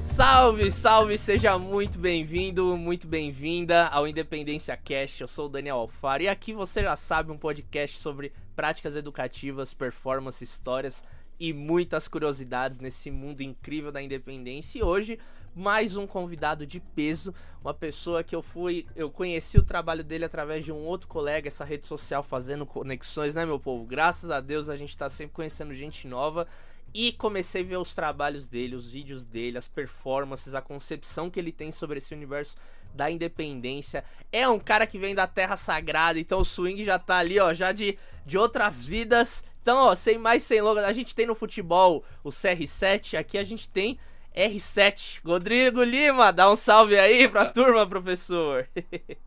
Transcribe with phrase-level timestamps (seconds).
[0.00, 5.20] Salve, salve, seja muito bem-vindo, muito bem-vinda ao Independência Cast.
[5.20, 9.72] Eu sou o Daniel Alfaro e aqui você já sabe um podcast sobre práticas educativas,
[9.72, 11.04] performance, histórias
[11.38, 14.80] e muitas curiosidades nesse mundo incrível da independência.
[14.80, 15.20] E hoje,
[15.54, 17.32] mais um convidado de peso,
[17.62, 21.46] uma pessoa que eu fui, eu conheci o trabalho dele através de um outro colega,
[21.46, 23.84] essa rede social fazendo conexões, né, meu povo?
[23.84, 26.48] Graças a Deus a gente tá sempre conhecendo gente nova
[26.94, 31.38] e comecei a ver os trabalhos dele, os vídeos dele, as performances, a concepção que
[31.38, 32.56] ele tem sobre esse universo
[32.94, 34.04] da independência.
[34.32, 37.52] É um cara que vem da Terra Sagrada, então o swing já tá ali, ó,
[37.52, 39.44] já de, de outras vidas.
[39.62, 43.44] Então, ó, sem mais, sem longas, a gente tem no futebol o CR7, aqui a
[43.44, 43.98] gente tem
[44.34, 45.20] R7.
[45.24, 48.68] Rodrigo Lima, dá um salve aí pra turma, professor.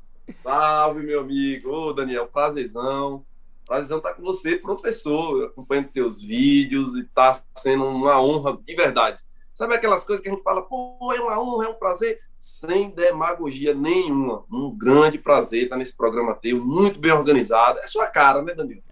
[0.43, 1.70] Salve, meu amigo.
[1.70, 3.25] Ô, Daniel, prazerzão.
[3.71, 9.23] Prazerzão estar com você, professor, acompanhando teus vídeos e tá sendo uma honra de verdade.
[9.54, 12.90] Sabe aquelas coisas que a gente fala, pô, é uma honra, é um prazer, sem
[12.90, 14.43] demagogia nenhuma.
[14.51, 17.79] Um grande prazer estar nesse programa teu, muito bem organizado.
[17.79, 18.84] É sua cara, né, Daniel?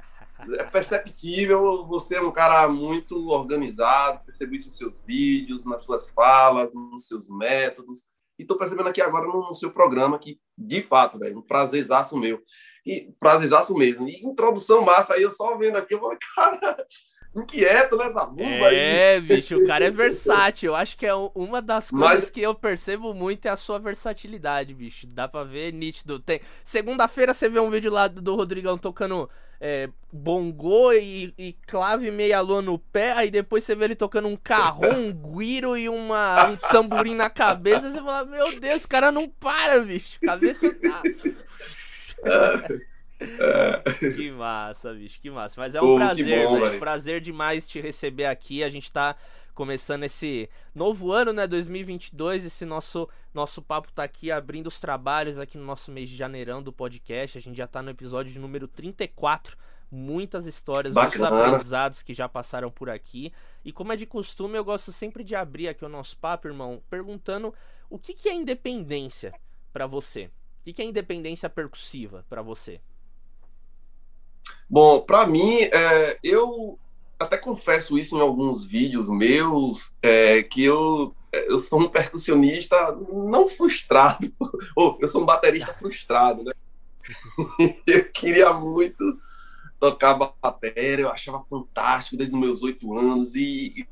[0.58, 6.10] É perceptível, você é um cara muito organizado, percebo isso nos seus vídeos, nas suas
[6.10, 8.08] falas, nos seus métodos.
[8.40, 12.18] E estou percebendo aqui agora no, no, seu programa que, de fato, velho, um prazerzaço
[12.18, 12.42] meu.
[12.86, 14.08] E prazerzaço mesmo.
[14.08, 16.86] E introdução massa aí, eu só vendo aqui, eu falei, cara,
[17.36, 18.76] inquieto nessa bomba é, aí.
[18.78, 20.72] É, bicho, o cara é versátil.
[20.72, 22.30] Eu acho que é uma das coisas Mas...
[22.30, 25.08] que eu percebo muito é a sua versatilidade, bicho.
[25.08, 26.20] Dá pra ver nítido.
[26.20, 26.42] Tem...
[26.64, 29.30] Segunda-feira você vê um vídeo lá do Rodrigão tocando
[29.62, 34.28] é, bongô e, e, clave meia lua no pé, aí depois você vê ele tocando
[34.28, 38.88] um carrom, um guiro e uma, um tamborim na cabeça, você fala, meu Deus, esse
[38.88, 41.04] cara não para, bicho, cabeça tá...
[44.16, 45.60] que massa, bicho, que massa.
[45.60, 46.80] Mas é um Pô, prazer, bom, velho.
[46.80, 48.64] Prazer demais te receber aqui.
[48.64, 49.16] A gente tá
[49.54, 52.46] começando esse novo ano, né, 2022.
[52.46, 56.64] Esse nosso nosso papo tá aqui abrindo os trabalhos aqui no nosso mês de janeirão
[56.64, 57.38] do podcast.
[57.38, 59.58] A gente já tá no episódio de número 34.
[59.92, 61.30] Muitas histórias, Bacana.
[61.32, 63.34] muitos aprendizados que já passaram por aqui.
[63.66, 66.82] E como é de costume, eu gosto sempre de abrir aqui o nosso papo, irmão,
[66.90, 67.54] perguntando
[67.90, 69.34] o que, que é independência
[69.74, 70.30] para você?
[70.70, 72.80] O que, que é independência percussiva para você?
[74.70, 76.78] Bom, para mim, é, eu
[77.18, 83.48] até confesso isso em alguns vídeos meus, é, que eu, eu sou um percussionista não
[83.48, 84.32] frustrado,
[84.76, 86.52] ou eu sou um baterista frustrado, né?
[87.88, 89.20] eu queria muito
[89.80, 93.88] tocar bateria, eu achava fantástico desde os meus oito anos, e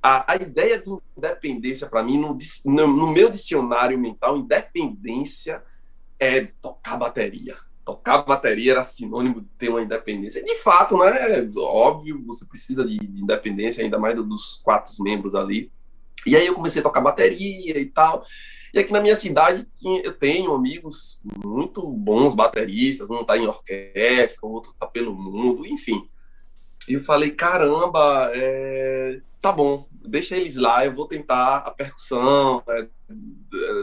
[0.00, 5.64] a, a ideia de independência, para mim, no, no, no meu dicionário mental, independência
[6.20, 7.56] é tocar bateria
[7.90, 10.42] tocar bateria era sinônimo de ter uma independência.
[10.42, 11.48] De fato, né?
[11.56, 15.72] Óbvio, você precisa de, independência, ainda mais dos quatro membros ali.
[16.26, 18.24] E aí eu comecei a tocar bateria e tal.
[18.72, 19.66] E aqui na minha cidade
[20.04, 26.08] eu tenho amigos muito bons bateristas, um tá em orquestra, outro tá pelo mundo, enfim.
[26.88, 29.20] E eu falei, caramba, é...
[29.40, 32.86] tá bom, deixa eles lá, eu vou tentar a percussão, é,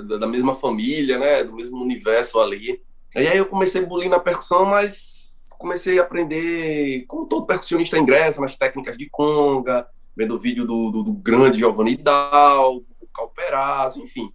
[0.06, 2.82] da, da mesma família, né, do mesmo universo ali.
[3.16, 7.98] E aí eu comecei a bulir na percussão, mas comecei a aprender, como todo percussionista
[7.98, 13.08] ingressa, nas técnicas de conga, vendo o vídeo do, do, do grande Giovanni Dal, do
[13.14, 14.32] Calperazzo, enfim.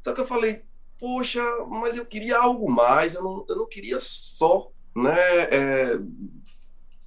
[0.00, 0.62] Só que eu falei,
[0.98, 5.98] poxa, mas eu queria algo mais, eu não, eu não queria só né, é,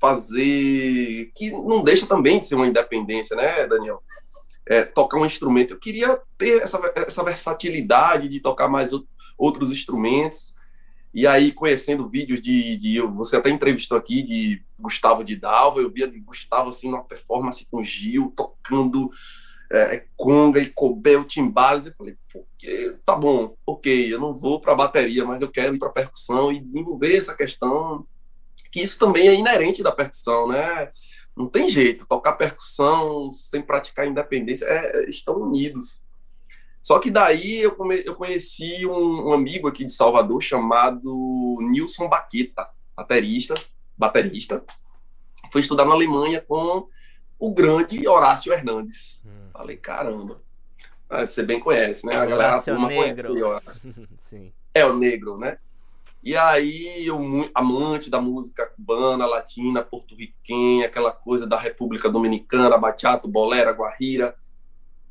[0.02, 4.02] fazer, que não deixa também de ser uma independência, né, Daniel?
[4.68, 5.74] É, tocar um instrumento.
[5.74, 8.92] Eu queria ter essa, essa versatilidade de tocar mais
[9.38, 10.56] outros instrumentos.
[11.14, 13.02] E aí, conhecendo vídeos de, de.
[13.02, 17.68] Você até entrevistou aqui de Gustavo de Dalva, eu via de Gustavo assim, numa performance
[17.70, 19.12] com Gil, tocando
[19.72, 21.86] é, conga e cobel, timbales.
[21.86, 25.80] Eu falei, porque tá bom, ok, eu não vou para bateria, mas eu quero ir
[25.80, 28.06] para percussão e desenvolver essa questão,
[28.72, 30.92] que isso também é inerente da percussão, né?
[31.36, 36.02] Não tem jeito, tocar percussão sem praticar independência, é, estão unidos.
[36.82, 42.10] Só que daí eu, come, eu conheci um, um, amigo aqui de Salvador chamado Nilson
[42.10, 43.56] Baqueta, baterista,
[43.96, 44.64] baterista.
[45.52, 46.88] Foi estudar na Alemanha com
[47.38, 49.22] o grande Horácio Hernandes.
[49.26, 49.50] Hum.
[49.54, 50.42] Falei, caramba.
[51.10, 52.16] Ah, você bem conhece, né?
[52.16, 53.34] A galera Horácio negro.
[54.18, 54.52] Sim.
[54.74, 55.58] É o negro, né?
[56.24, 57.18] E aí, eu,
[57.56, 64.36] amante da música cubana, latina, porto-riquenha, aquela coisa da República Dominicana, bachata, bolera, guarrira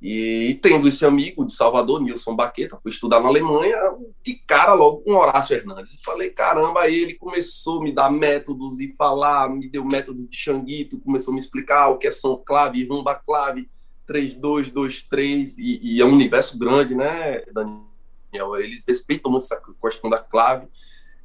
[0.00, 3.76] E tendo esse amigo de Salvador, Nilson Baqueta, fui estudar na Alemanha,
[4.22, 6.00] de cara logo com Horácio Hernandes.
[6.00, 10.36] Falei, caramba, aí ele começou a me dar métodos e falar, me deu método de
[10.36, 13.68] Xanguito, começou a me explicar o que é som clave, rumba clave,
[14.06, 18.56] 3, 2, 2, 3, e, e é um universo grande, né, Daniel?
[18.60, 20.68] Eles respeitam muito essa questão da clave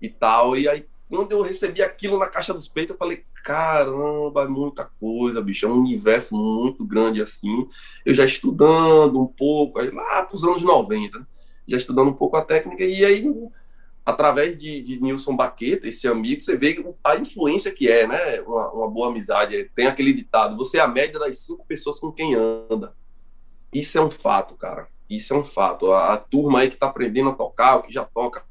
[0.06, 4.44] e tal, e aí quando eu recebi aquilo na caixa dos peitos, eu falei, caramba,
[4.44, 7.68] é muita coisa, bicho, é um universo muito grande assim.
[8.06, 11.26] Eu já estudando um pouco, lá para os anos 90,
[11.68, 13.32] já estudando um pouco a técnica, e aí,
[14.04, 18.42] através de, de Nilson Baqueta, esse amigo, você vê a influência que é, né?
[18.42, 19.70] Uma, uma boa amizade.
[19.76, 22.96] Tem aquele ditado: você é a média das cinco pessoas com quem anda.
[23.74, 24.88] Isso é um fato, cara.
[25.10, 25.92] Isso é um fato.
[25.92, 28.44] A, a turma aí que está aprendendo a tocar, o que já toca,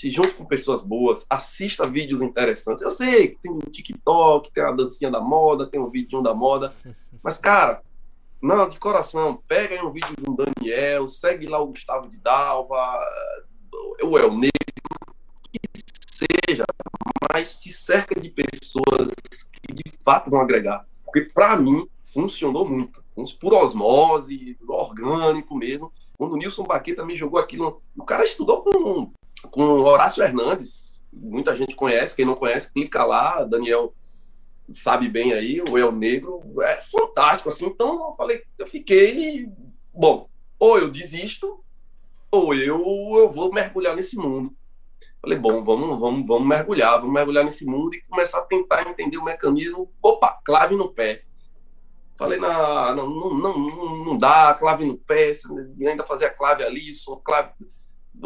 [0.00, 2.82] se junte com pessoas boas, assista vídeos interessantes.
[2.82, 6.32] Eu sei que tem o TikTok, tem a dancinha da moda, tem um vídeo da
[6.32, 6.72] moda,
[7.22, 7.82] mas, cara,
[8.40, 12.98] não, de coração, pega aí um vídeo do Daniel, segue lá o Gustavo de Dalva,
[14.02, 14.50] o El Negro,
[15.52, 16.64] que seja,
[17.30, 19.10] mas se cerca de pessoas
[19.52, 20.86] que de fato vão agregar.
[21.04, 23.04] Porque, para mim, funcionou muito.
[23.38, 25.92] Por osmose, orgânico mesmo.
[26.16, 29.12] Quando o Nilson Baqueta me jogou aquilo, o cara estudou com
[29.50, 31.00] com Horácio Hernandes.
[31.12, 33.94] Muita gente conhece, quem não conhece, clica lá, Daniel
[34.72, 37.66] sabe bem aí, o El Negro é fantástico, assim.
[37.66, 39.48] Então eu falei, eu fiquei,
[39.92, 40.28] bom,
[40.58, 41.62] ou eu desisto,
[42.30, 42.80] ou eu,
[43.16, 44.54] eu vou mergulhar nesse mundo.
[45.20, 49.18] Falei, bom, vamos, vamos, vamos mergulhar, vamos mergulhar nesse mundo e começar a tentar entender
[49.18, 49.92] o mecanismo.
[50.02, 51.24] Opa, clave no pé.
[52.16, 55.32] Falei, não, não, não, não, dá, clave no pé,
[55.80, 57.52] ainda fazer a clave ali, só clave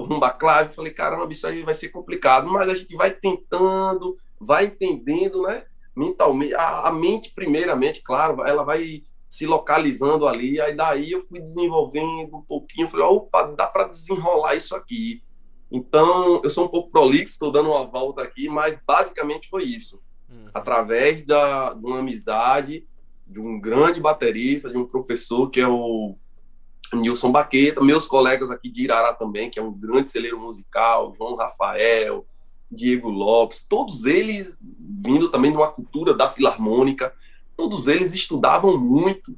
[0.03, 4.67] rumba clave, falei, caramba, isso aí vai ser complicado, mas a gente vai tentando, vai
[4.67, 5.65] entendendo, né?
[5.97, 11.41] Mentalmente, a, a mente, primeiramente, claro, ela vai se localizando ali, aí daí eu fui
[11.41, 15.23] desenvolvendo um pouquinho, falei, opa, dá para desenrolar isso aqui.
[15.71, 20.01] Então, eu sou um pouco prolixo, estou dando uma volta aqui, mas basicamente foi isso.
[20.31, 20.49] Uhum.
[20.55, 22.87] Através da, de uma amizade,
[23.27, 26.17] de um grande baterista, de um professor que é o
[26.95, 31.37] Nilson Baqueta, meus colegas aqui de Irará também, que é um grande celeiro musical, João
[31.37, 32.27] Rafael,
[32.71, 37.15] Diego Lopes, todos eles vindo também de uma cultura da filarmônica,
[37.57, 39.37] todos eles estudavam muito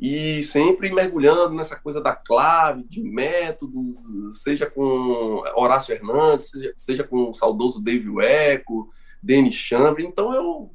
[0.00, 3.94] e sempre mergulhando nessa coisa da clave, de métodos,
[4.42, 8.88] seja com Horácio Hernandes, seja, seja com o saudoso Dave Eco,
[9.22, 10.04] Denis Chambre.
[10.04, 10.70] Então eu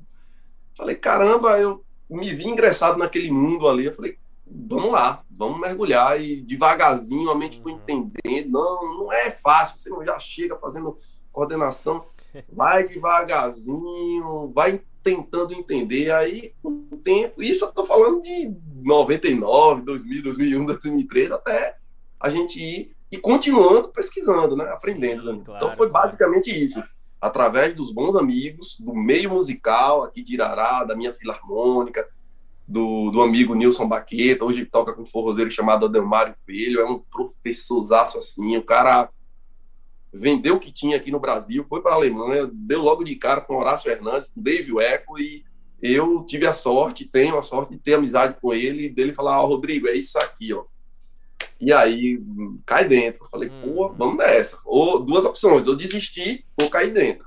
[0.77, 3.85] falei, caramba, eu me vi ingressado naquele mundo ali.
[3.85, 4.19] Eu falei,
[4.67, 7.79] vamos lá, vamos mergulhar e devagarzinho a mente foi uhum.
[7.79, 8.51] entendendo.
[8.51, 10.97] Não, não é fácil, você não já chega fazendo
[11.31, 12.05] coordenação,
[12.51, 17.43] vai devagarzinho, vai tentando entender aí com o tempo.
[17.43, 21.77] Isso eu tô falando de 99, 2000, 2001, 2003 até
[22.19, 25.31] a gente ir e continuando pesquisando, né, aprendendo.
[25.31, 26.65] Sim, claro, então foi basicamente claro.
[26.65, 26.83] isso.
[27.21, 32.07] Através dos bons amigos, do meio musical aqui de Irará, da minha filarmônica,
[32.67, 36.99] do, do amigo Nilson Baqueta, hoje toca com um forrozeiro chamado Adelmário Coelho, é um
[36.99, 39.09] professorzaço assim, o cara
[40.11, 43.41] vendeu o que tinha aqui no Brasil, foi para a Alemanha, deu logo de cara
[43.41, 45.43] com Horácio Hernandes, com Dave Eco, e
[45.81, 49.41] eu tive a sorte, tenho a sorte de ter amizade com ele, e dele falar,
[49.41, 50.63] ó, oh, Rodrigo, é isso aqui, ó.
[51.59, 52.21] E aí,
[52.65, 53.23] cai dentro.
[53.23, 53.61] Eu falei, hum.
[53.61, 54.57] pô, vamos nessa.
[54.65, 57.25] Ou duas opções, ou desistir ou cair dentro.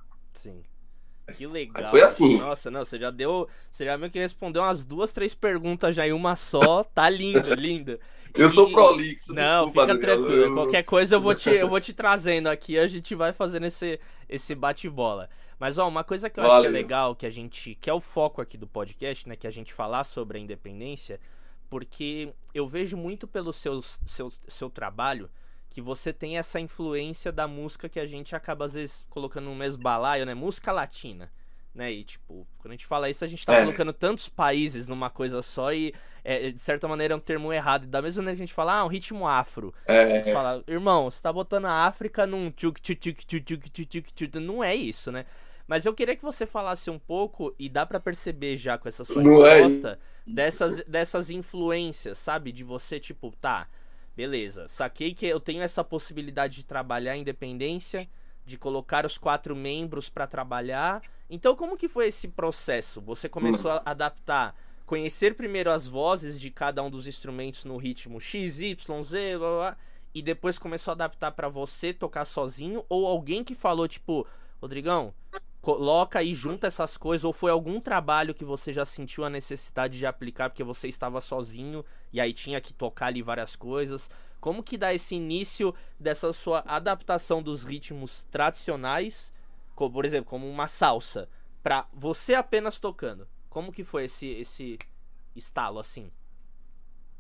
[1.37, 1.91] Que legal.
[1.91, 2.39] Foi assim.
[2.39, 3.49] Nossa, não, você já deu.
[3.71, 6.82] Você já meio que respondeu umas duas, três perguntas já em uma só.
[6.85, 7.99] Tá lindo, lindo.
[8.35, 8.51] Eu e...
[8.51, 9.32] sou prolixo.
[9.32, 10.44] Não, desculpa, fica tranquilo.
[10.44, 10.55] Eu...
[10.55, 12.79] Qualquer coisa eu vou, te, eu vou te trazendo aqui.
[12.79, 15.29] A gente vai fazendo esse, esse bate-bola.
[15.58, 16.56] Mas, ó, uma coisa que eu Valeu.
[16.56, 17.75] acho que é legal, que a gente.
[17.81, 19.37] que é o foco aqui do podcast, né?
[19.37, 21.20] Que a gente falar sobre a independência.
[21.69, 25.29] Porque eu vejo muito pelo seu, seu, seu trabalho
[25.70, 29.55] que você tem essa influência da música que a gente acaba às vezes colocando no
[29.55, 30.34] mesmo balaio, né?
[30.34, 31.31] Música latina.
[31.75, 31.93] Né?
[31.93, 33.60] E, tipo, quando a gente fala isso, a gente tá é.
[33.60, 35.94] colocando tantos países numa coisa só e,
[36.25, 37.87] é, de certa maneira, é um termo errado.
[37.87, 39.72] Da mesma maneira que a gente fala, ah, um ritmo afro.
[39.87, 40.20] É.
[40.20, 44.41] Você fala, irmão, você tá botando a África num tchuk tchuk tchuk tchuk tchuk tchuk
[44.41, 45.25] Não é isso, né?
[45.69, 49.05] Mas eu queria que você falasse um pouco, e dá para perceber já com essa
[49.05, 52.51] sua resposta, é dessas, dessas influências, sabe?
[52.51, 53.69] De você, tipo, tá,
[54.19, 58.08] Beleza, saquei que eu tenho essa possibilidade de trabalhar independência,
[58.44, 61.01] de colocar os quatro membros para trabalhar.
[61.31, 63.01] Então, como que foi esse processo?
[63.03, 68.20] Você começou a adaptar, conhecer primeiro as vozes de cada um dos instrumentos no ritmo
[68.20, 69.77] X, Y, Z, blá, blá,
[70.13, 74.27] e depois começou a adaptar para você tocar sozinho ou alguém que falou tipo,
[74.60, 75.15] Rodrigão,
[75.69, 79.98] coloca e junta essas coisas, ou foi algum trabalho que você já sentiu a necessidade
[79.98, 84.08] de aplicar porque você estava sozinho e aí tinha que tocar ali várias coisas?
[84.41, 89.31] Como que dá esse início dessa sua adaptação dos ritmos tradicionais,
[89.75, 91.29] como, por exemplo, como uma salsa,
[91.63, 93.29] para você apenas tocando?
[93.51, 94.79] Como que foi esse esse
[95.37, 96.10] estalo assim?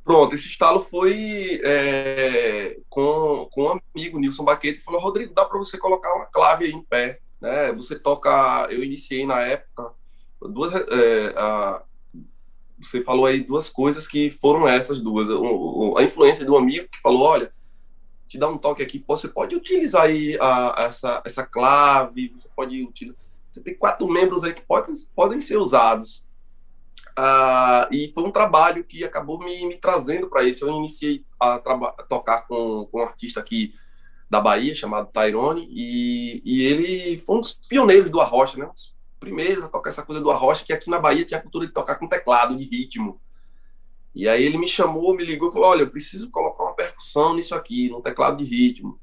[0.02, 5.44] Pronto, esse estalo foi é, com, com um amigo, Nilson Baquete, que falou, Rodrigo, dá
[5.44, 7.72] para você colocar uma clave aí em pé, né?
[7.72, 9.92] Você toca, eu iniciei na época,
[10.40, 11.82] duas, é, a,
[12.80, 15.28] você falou aí duas coisas que foram essas duas.
[15.96, 17.52] A influência do amigo que falou, olha,
[18.28, 22.82] te dá um toque aqui, você pode utilizar aí a, essa, essa clave, você pode
[22.82, 23.18] utilizar.
[23.50, 26.28] Você tem quatro membros aí que podem, podem ser usados.
[27.18, 30.64] Uh, e foi um trabalho que acabou me, me trazendo para isso.
[30.64, 33.74] Eu iniciei a, a, tocar com, com um artista aqui
[34.28, 38.70] da Bahia, chamado Tyrone, e, e ele foi um dos pioneiros do arrocha, né?
[38.74, 41.66] Os primeiros a tocar essa coisa do arrocha, que aqui na Bahia tinha a cultura
[41.66, 43.20] de tocar com teclado, de ritmo.
[44.14, 47.34] E aí ele me chamou, me ligou e falou: Olha, eu preciso colocar uma percussão
[47.34, 49.00] nisso aqui, no teclado de ritmo.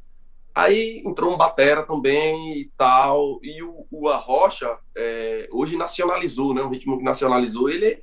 [0.54, 6.62] Aí entrou um batera também e tal, e o, o Arrocha é, hoje nacionalizou, né?
[6.62, 8.02] Um ritmo que nacionalizou, ele,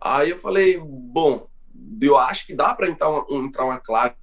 [0.01, 1.47] Aí eu falei, bom,
[2.01, 4.15] eu acho que dá para entrar uma, entrar uma clave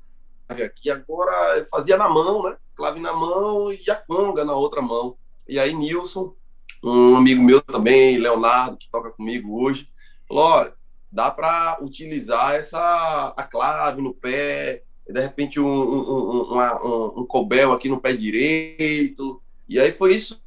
[0.49, 2.56] aqui, agora eu fazia na mão, né?
[2.75, 5.16] Clave na mão e a conga na outra mão.
[5.49, 6.35] E aí Nilson
[6.82, 9.88] um amigo meu também, Leonardo, que toca comigo hoje,
[10.26, 10.75] falou: olha,
[11.11, 17.73] dá para utilizar essa a clave no pé, de repente um, um, um, um, cobel
[17.73, 19.40] aqui no pé direito.
[19.68, 20.41] E aí foi isso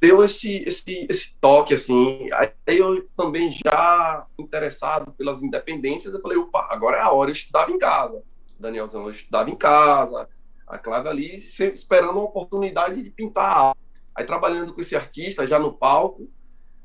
[0.00, 2.28] deu esse, esse, esse toque, assim.
[2.32, 7.34] Aí eu também já interessado pelas independências, eu falei, opa, agora é a hora, eu
[7.34, 8.22] estudava em casa.
[8.58, 10.28] Danielzão, eu estudava em casa,
[10.66, 13.74] a clave ali, sempre esperando uma oportunidade de pintar
[14.16, 16.26] Aí trabalhando com esse artista já no palco,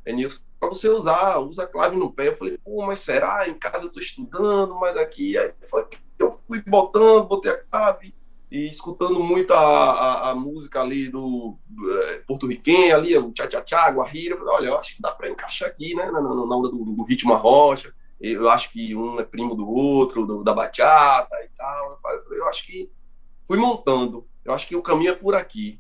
[0.05, 2.27] é nisso para você usar, usa a clave no pé.
[2.27, 3.47] Eu falei, pô, mas será?
[3.47, 5.37] Em casa eu estou estudando, mas aqui.
[5.37, 8.13] Aí foi que eu fui botando, botei a clave
[8.51, 13.89] e escutando muito a, a, a música ali do, do é, porto-riquenho, ali, o tchá-tchá-tchá,
[13.89, 14.35] guarrira.
[14.35, 16.69] Eu falei, olha, eu acho que dá para encaixar aqui, né, na, na, na onda
[16.69, 17.93] do, do ritmo rocha.
[18.19, 21.91] Eu acho que um é primo do outro, do, da bachata e tal.
[21.91, 22.91] Eu falei, eu acho que
[23.47, 24.27] fui montando.
[24.43, 25.79] Eu acho que o caminho é por aqui.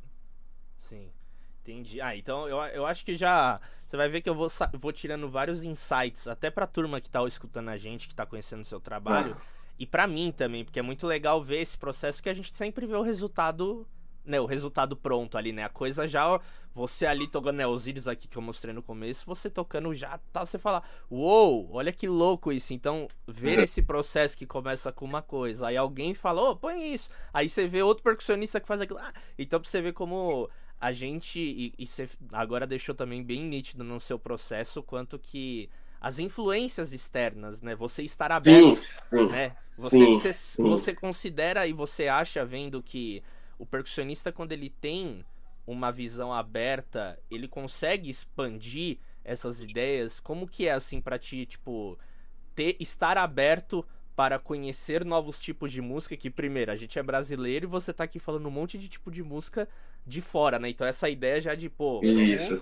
[1.61, 2.01] Entendi.
[2.01, 3.61] Ah, então eu, eu acho que já.
[3.87, 4.49] Você vai ver que eu vou,
[4.79, 8.61] vou tirando vários insights, até pra turma que tá escutando a gente, que tá conhecendo
[8.61, 9.37] o seu trabalho.
[9.39, 9.60] Ah.
[9.81, 12.85] E para mim também, porque é muito legal ver esse processo que a gente sempre
[12.85, 13.87] vê o resultado,
[14.23, 14.39] né?
[14.39, 15.63] O resultado pronto ali, né?
[15.63, 16.39] A coisa já.
[16.71, 17.65] Você ali tocando, né?
[17.65, 20.45] Os vídeos aqui que eu mostrei no começo, você tocando já tá.
[20.45, 22.75] Você fala, uou, olha que louco isso.
[22.75, 23.63] Então, ver uhum.
[23.63, 27.09] esse processo que começa com uma coisa, aí alguém fala, ô, oh, põe isso.
[27.33, 28.99] Aí você vê outro percussionista que faz aquilo.
[28.99, 30.47] Ah, então pra você ver como
[30.79, 35.71] a gente, e, e você agora deixou também bem nítido no seu processo, quanto que
[36.01, 37.75] as influências externas, né?
[37.75, 39.55] Você estar aberto, sim, né?
[39.69, 40.63] Você, sim, você, sim.
[40.63, 43.21] você considera e você acha, vendo que
[43.59, 45.23] o percussionista, quando ele tem
[45.67, 50.19] uma visão aberta, ele consegue expandir essas ideias?
[50.19, 51.99] Como que é, assim, para ti, tipo,
[52.55, 57.65] ter, estar aberto para conhecer novos tipos de música, que primeiro, a gente é brasileiro
[57.65, 59.69] e você tá aqui falando um monte de tipo de música
[60.05, 60.69] de fora, né?
[60.69, 62.61] Então essa ideia já de, pô, isso.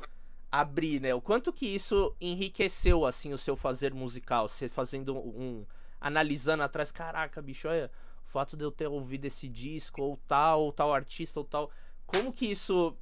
[0.52, 1.14] Abrir, né?
[1.14, 4.48] O quanto que isso enriqueceu, assim, o seu fazer musical?
[4.48, 5.66] Você fazendo um...
[6.00, 7.92] analisando atrás, caraca, bicho, olha,
[8.28, 11.70] o fato de eu ter ouvido esse disco, ou tal, ou tal artista, ou tal...
[12.06, 12.96] Como que isso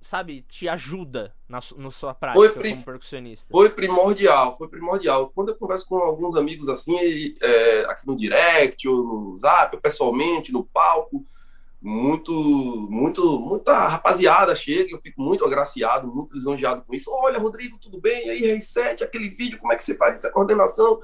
[0.00, 3.46] sabe, te ajuda na, na sua prática foi, como percussionista?
[3.50, 5.30] Foi primordial, foi primordial.
[5.34, 9.82] Quando eu converso com alguns amigos assim, é, aqui no direct, ou no zap, ou
[9.82, 11.24] pessoalmente, no palco,
[11.80, 12.32] muito,
[12.90, 17.10] muito, muita rapaziada chega, eu fico muito agraciado, muito lisonjeado com isso.
[17.10, 18.26] Olha, Rodrigo, tudo bem?
[18.26, 21.00] E aí, reset, aquele vídeo, como é que você faz essa coordenação?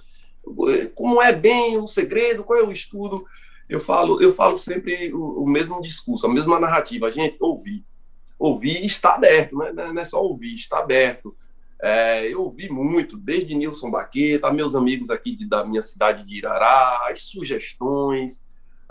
[0.95, 2.45] Como é bem o segredo?
[2.45, 3.25] Qual é o estudo?
[3.69, 7.11] Eu falo, eu falo sempre o, o mesmo discurso, a mesma narrativa.
[7.11, 7.85] Gente, ouvir
[8.38, 9.73] ouvir está aberto, né?
[9.73, 11.35] não é só ouvir, está aberto.
[11.83, 16.38] É, eu ouvi muito, desde Nilson Baqueta, meus amigos aqui de, da minha cidade de
[16.38, 18.43] Irará, as sugestões,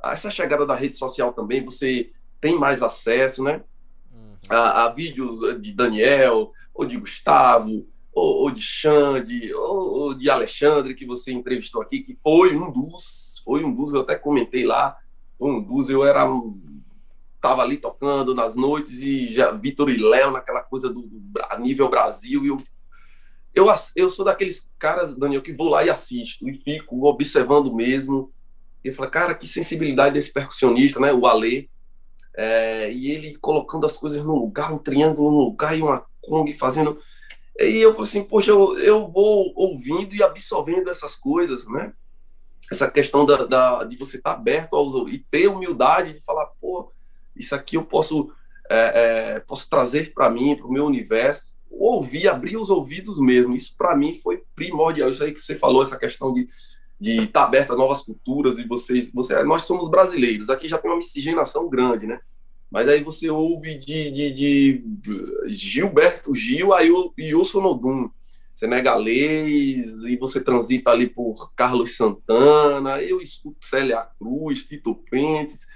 [0.03, 3.63] essa chegada da rede social também, você tem mais acesso, né?
[4.11, 4.35] Uhum.
[4.49, 10.29] A, a, vídeos de Daniel, ou de Gustavo, ou, ou de Xande, ou, ou, de
[10.29, 14.65] Alexandre, que você entrevistou aqui, que foi um dos, foi um dos, eu até comentei
[14.65, 14.97] lá,
[15.37, 16.27] foi um dos, eu era
[17.35, 21.89] estava ali tocando nas noites e já Vitor e Léo naquela coisa do, do nível
[21.89, 22.57] Brasil e eu
[23.53, 28.31] eu, eu sou daqueles caras, Daniel, que vou lá e assisto, e fico observando mesmo.
[28.83, 31.13] E eu falo, cara, que sensibilidade desse percussionista, né?
[31.13, 31.69] O Alê.
[32.35, 36.51] É, e ele colocando as coisas no lugar, um triângulo no lugar e uma Kong
[36.53, 36.99] fazendo.
[37.59, 41.93] E eu falei assim, poxa, eu, eu vou ouvindo e absorvendo essas coisas, né?
[42.71, 46.47] Essa questão da, da de você estar tá aberto aos e ter humildade de falar,
[46.59, 46.91] pô,
[47.35, 48.31] isso aqui eu posso,
[48.69, 51.51] é, é, posso trazer para mim, para o meu universo.
[51.69, 53.55] Ouvir, abrir os ouvidos mesmo.
[53.55, 55.09] Isso para mim foi primordial.
[55.09, 56.47] Isso aí que você falou, essa questão de
[57.03, 60.49] de estar tá aberto a novas culturas e vocês, você, nós somos brasileiros.
[60.49, 62.21] Aqui já tem uma miscigenação grande, né?
[62.71, 64.83] Mas aí você ouve de, de, de
[65.47, 68.09] Gilberto Gil o Wilson Nodum,
[68.53, 75.67] senegalês, e você transita ali por Carlos Santana, eu escuto Célia Cruz, Tito Pentes.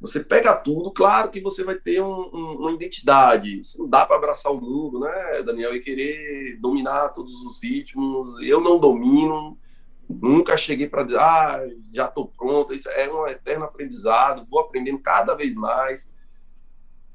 [0.00, 3.62] Você pega tudo, claro que você vai ter um, um, uma identidade.
[3.62, 5.76] Você não dá para abraçar o mundo, né, Daniel?
[5.76, 8.42] E querer dominar todos os ritmos.
[8.42, 9.58] Eu não domino,
[10.20, 11.62] nunca cheguei para dizer, ah,
[11.92, 12.74] já estou pronto.
[12.74, 16.10] Isso é um eterno aprendizado, vou aprendendo cada vez mais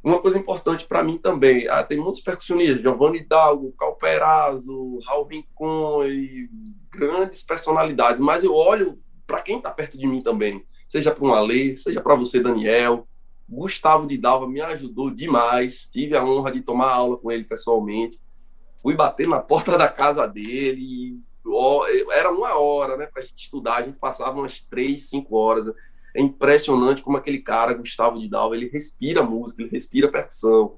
[0.06, 6.06] uma coisa importante para mim também, ah, tem muitos percussionistas, Giovanni Hidalgo, Calperazzo, Raul Rincon
[6.06, 6.48] e
[6.92, 11.34] grandes personalidades, mas eu olho para quem está perto de mim também, seja para um
[11.34, 13.08] Alê, seja para você, Daniel.
[13.50, 18.20] Gustavo de Dalva me ajudou demais, tive a honra de tomar aula com ele pessoalmente.
[18.84, 21.20] Fui bater na porta da casa dele,
[22.12, 25.74] era uma hora, né, para a gente estudar, a gente passava umas três, cinco horas
[26.16, 30.78] é impressionante como aquele cara, Gustavo de Dalva, ele respira música, ele respira percussão.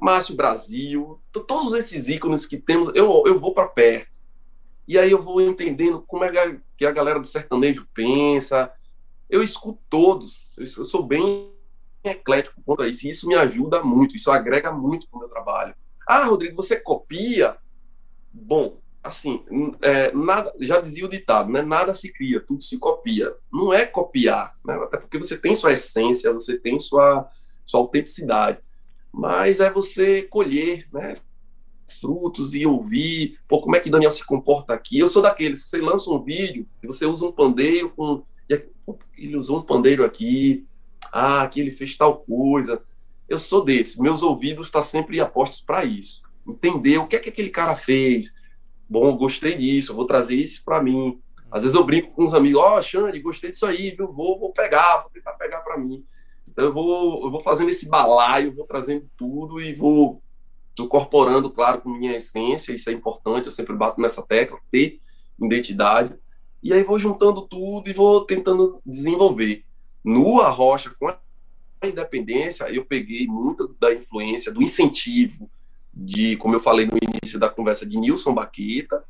[0.00, 4.20] Márcio Brasil, todos esses ícones que temos, eu, eu vou para perto.
[4.86, 8.72] E aí eu vou entendendo como é que a galera do sertanejo pensa.
[9.28, 11.52] Eu escuto todos, eu sou bem
[12.04, 15.28] eclético quanto a isso, e isso me ajuda muito, isso agrega muito para o meu
[15.28, 15.74] trabalho.
[16.06, 17.56] Ah, Rodrigo, você copia?
[18.32, 19.42] Bom, assim,
[19.80, 21.62] é, nada, já dizia o ditado, né?
[21.62, 23.34] Nada se cria, tudo se copia.
[23.52, 24.74] Não é copiar, né?
[24.74, 27.28] até porque você tem sua essência, você tem sua,
[27.64, 28.58] sua autenticidade.
[29.12, 31.14] Mas é você colher, né?
[32.00, 34.98] Frutos e ouvir, pô, como é que Daniel se comporta aqui?
[34.98, 38.22] Eu sou daqueles, você lança um vídeo e você usa um pandeiro com.
[39.16, 40.66] Ele usou um pandeiro aqui,
[41.12, 42.82] ah, aqui ele fez tal coisa.
[43.28, 46.22] Eu sou desse, meus ouvidos estão tá sempre apostos para isso.
[46.46, 48.32] Entender o que é que aquele cara fez,
[48.88, 51.20] bom, gostei disso, vou trazer isso para mim.
[51.50, 54.12] Às vezes eu brinco com os amigos, ó, oh, Xande, gostei disso aí, viu?
[54.12, 56.04] Vou, vou pegar, vou tentar pegar para mim.
[56.46, 60.22] Então eu vou, eu vou fazendo esse balaio, vou trazendo tudo e vou
[60.78, 65.00] incorporando, claro, com minha essência, isso é importante, eu sempre bato nessa tecla, ter
[65.40, 66.14] identidade.
[66.62, 69.64] E aí vou juntando tudo e vou tentando desenvolver.
[70.04, 71.18] No Arrocha, com a
[71.84, 75.48] independência, eu peguei muito da influência, do incentivo,
[75.98, 79.02] de, como eu falei no início da conversa, de Nilson Baquita,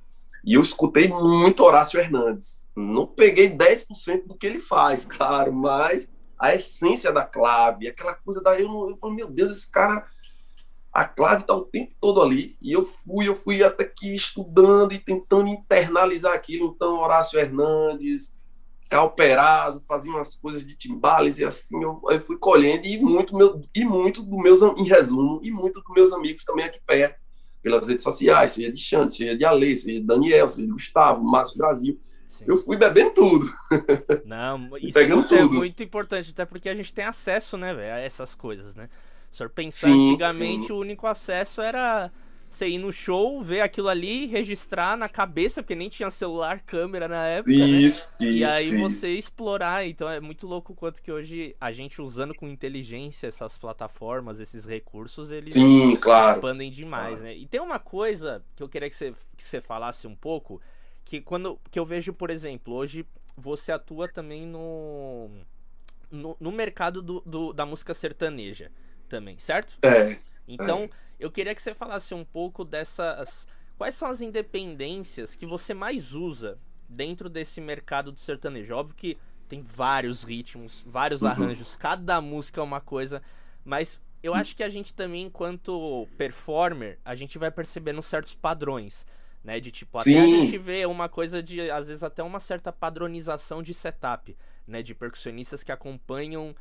[0.43, 2.71] e eu escutei muito Horácio Hernandes.
[2.75, 8.41] Não peguei 10% do que ele faz, claro, mas a essência da clave, aquela coisa
[8.41, 8.59] da.
[8.59, 10.07] Eu, eu falei, meu Deus, esse cara.
[10.91, 12.57] A clave está o tempo todo ali.
[12.63, 16.73] E eu fui, eu fui até aqui estudando e tentando internalizar aquilo.
[16.75, 18.35] Então, Horácio Hernandes,
[18.89, 23.63] Calperazzo, fazia umas coisas de timbales e assim eu, eu, fui colhendo e muito meu
[23.75, 27.17] e muito do meus em resumo e muito dos meus amigos também aqui perto
[27.63, 31.23] pelas redes sociais, seja de Xande, seja de Ale, seja de Daniel, seja de Gustavo,
[31.23, 32.01] Márcio Brasil.
[32.31, 32.45] Sim.
[32.47, 33.53] Eu fui bebendo tudo.
[34.25, 37.99] Não, isso, isso é muito importante, até porque a gente tem acesso, né, véio, a
[37.99, 38.89] essas coisas, né?
[39.33, 40.73] O senhor pensar sim, antigamente sim.
[40.73, 42.11] o único acesso era
[42.49, 47.07] você ir no show, ver aquilo ali, registrar na cabeça, porque nem tinha celular, câmera
[47.07, 48.27] na época, isso, né?
[48.27, 48.79] Isso, e aí isso.
[48.79, 49.87] você explorar.
[49.87, 54.41] Então é muito louco o quanto que hoje a gente usando com inteligência essas plataformas,
[54.41, 56.37] esses recursos, eles Sim, claro.
[56.37, 57.25] expandem demais, claro.
[57.25, 57.37] né?
[57.37, 60.61] E tem uma coisa que eu queria que você, que você falasse um pouco,
[61.05, 63.05] que quando que eu vejo, por exemplo, hoje
[63.37, 65.31] você atua também no,
[66.11, 68.71] no, no mercado do, do, da música sertaneja
[69.09, 69.79] também, certo?
[69.83, 70.19] É.
[70.47, 73.47] Então, é eu queria que você falasse um pouco dessas.
[73.77, 78.75] Quais são as independências que você mais usa dentro desse mercado do sertanejo?
[78.75, 81.29] Óbvio que tem vários ritmos, vários uhum.
[81.29, 83.23] arranjos, cada música é uma coisa,
[83.65, 89.07] mas eu acho que a gente também, enquanto performer, a gente vai percebendo certos padrões,
[89.43, 89.61] né?
[89.61, 90.19] De tipo, até Sim.
[90.19, 94.83] a gente vê uma coisa de, às vezes, até uma certa padronização de setup, né?
[94.83, 96.55] De percussionistas que acompanham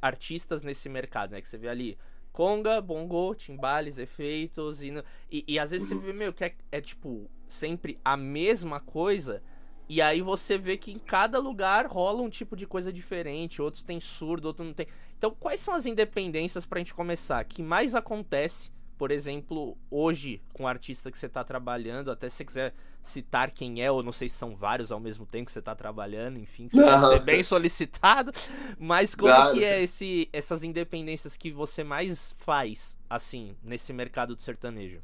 [0.00, 1.40] artistas nesse mercado, né?
[1.42, 1.98] Que você vê ali
[2.32, 4.92] conga, bongo, timbales, efeitos e,
[5.30, 9.42] e, e às vezes você vê, meu, que é, é, tipo sempre a mesma coisa
[9.88, 13.82] e aí você vê que em cada lugar rola um tipo de coisa diferente, outros
[13.82, 14.86] tem surdo, outros não tem.
[15.16, 17.42] Então, quais são as independências pra gente começar?
[17.44, 22.38] Que mais acontece por exemplo, hoje, com o artista que você está trabalhando, até se
[22.38, 25.52] você quiser citar quem é, ou não sei se são vários ao mesmo tempo que
[25.52, 28.32] você está trabalhando, enfim, você vai ser bem solicitado.
[28.76, 29.54] Mas como claro.
[29.54, 35.00] que é esse, essas independências que você mais faz, assim, nesse mercado do sertanejo?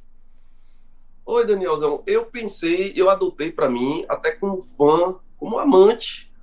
[1.24, 2.02] Oi, Danielzão.
[2.04, 6.33] Eu pensei, eu adotei para mim, até como fã, como amante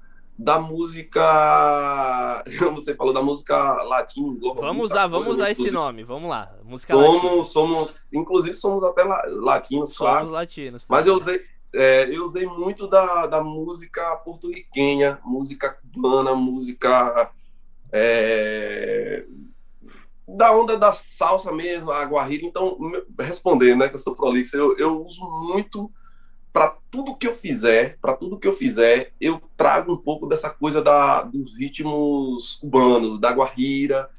[0.44, 2.44] da música.
[2.74, 4.38] Você falou da música latina.
[4.56, 6.42] Vamos usar, vamos usar esse nome, vamos lá.
[6.64, 7.44] Música somos, latina.
[7.44, 10.26] somos, inclusive somos até latinos, somos claro.
[10.26, 10.86] Somos latinos.
[10.90, 11.42] Mas eu usei,
[11.74, 17.32] é, eu usei muito da, da música porto-riquenha, música cubana, música
[17.92, 19.26] é,
[20.28, 22.46] da onda da salsa mesmo, a guarrira.
[22.46, 22.78] Então,
[23.20, 25.22] respondendo, né, que eu sou prolixo, eu, eu uso
[25.54, 25.92] muito
[26.54, 30.50] para tudo que eu fizer, para tudo que eu fizer, eu trago um pouco dessa
[30.50, 34.10] coisa da, dos ritmos cubanos, da guarrira,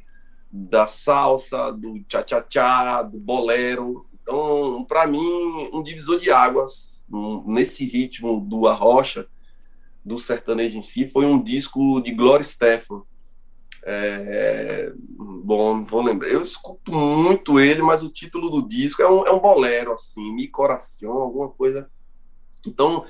[0.51, 4.07] da salsa, do cha-cha-cha, do bolero.
[4.23, 7.07] Então, para mim, um divisor de águas
[7.47, 9.27] nesse ritmo do Arrocha,
[10.05, 13.03] do sertanejo em si, foi um disco de Gloria Stefan.
[13.85, 14.93] É,
[15.45, 16.29] bom, vou lembrar.
[16.29, 20.33] Eu escuto muito ele, mas o título do disco é um, é um bolero, assim,
[20.33, 21.91] Mi Coração, alguma coisa
[22.69, 23.05] então,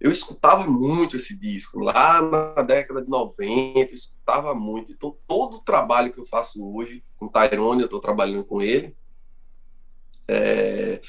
[0.00, 1.78] eu escutava muito esse disco.
[1.78, 4.92] Lá na década de 90, eu escutava muito.
[4.92, 8.94] Então, todo o trabalho que eu faço hoje, com Tyrone, eu estou trabalhando com ele,
[10.28, 11.00] é,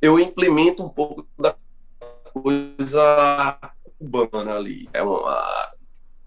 [0.00, 1.56] eu implemento um pouco da
[2.32, 3.58] coisa
[3.98, 4.88] cubana ali.
[4.92, 5.72] É uma,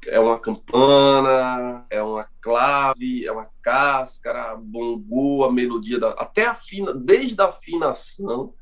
[0.07, 6.55] é uma campana, é uma clave, é uma cáscara, bongo, a melodia, da, até a
[6.55, 8.53] fina, desde a afinação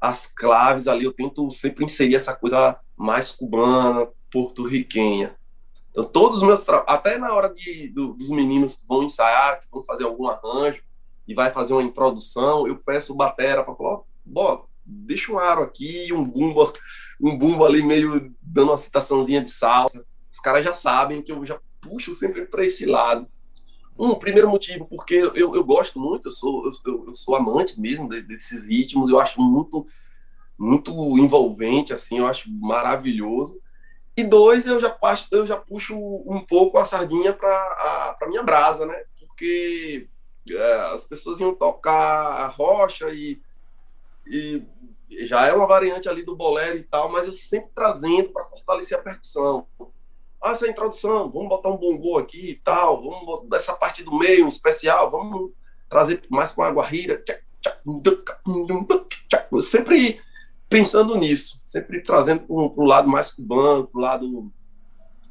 [0.00, 5.36] as claves ali, eu tento sempre inserir essa coisa mais cubana, porto-riquenha.
[5.90, 9.82] Então, todos os meus até na hora de, do, dos meninos vão ensaiar, que vão
[9.82, 10.82] fazer algum arranjo
[11.26, 14.00] e vai fazer uma introdução, eu peço batera para falar,
[14.34, 16.72] ó, deixa um aro aqui, um bumbo,
[17.20, 20.04] um bumbo ali meio dando uma citaçãozinha de salsa.
[20.30, 23.28] Os caras já sabem que eu já puxo sempre para esse lado.
[24.00, 28.08] Um primeiro motivo, porque eu, eu gosto muito, eu sou, eu, eu sou amante mesmo
[28.08, 29.86] desses ritmos, eu acho muito,
[30.58, 33.60] muito envolvente, assim, eu acho maravilhoso.
[34.16, 34.98] E dois, eu já,
[35.30, 39.04] eu já puxo um pouco a sardinha para a minha brasa, né?
[39.18, 40.08] Porque
[40.50, 43.38] é, as pessoas iam tocar a rocha e,
[44.26, 44.64] e
[45.26, 48.98] já é uma variante ali do bolero e tal, mas eu sempre trazendo para fortalecer
[48.98, 49.66] a percussão
[50.42, 54.16] ah, essa introdução, vamos botar um bongo aqui e tal, vamos botar essa parte do
[54.16, 55.52] meio, um especial, vamos
[55.88, 57.22] trazer mais com a guarrira.
[59.62, 60.20] Sempre
[60.68, 64.52] pensando nisso, sempre trazendo para o lado mais cubano, para o lado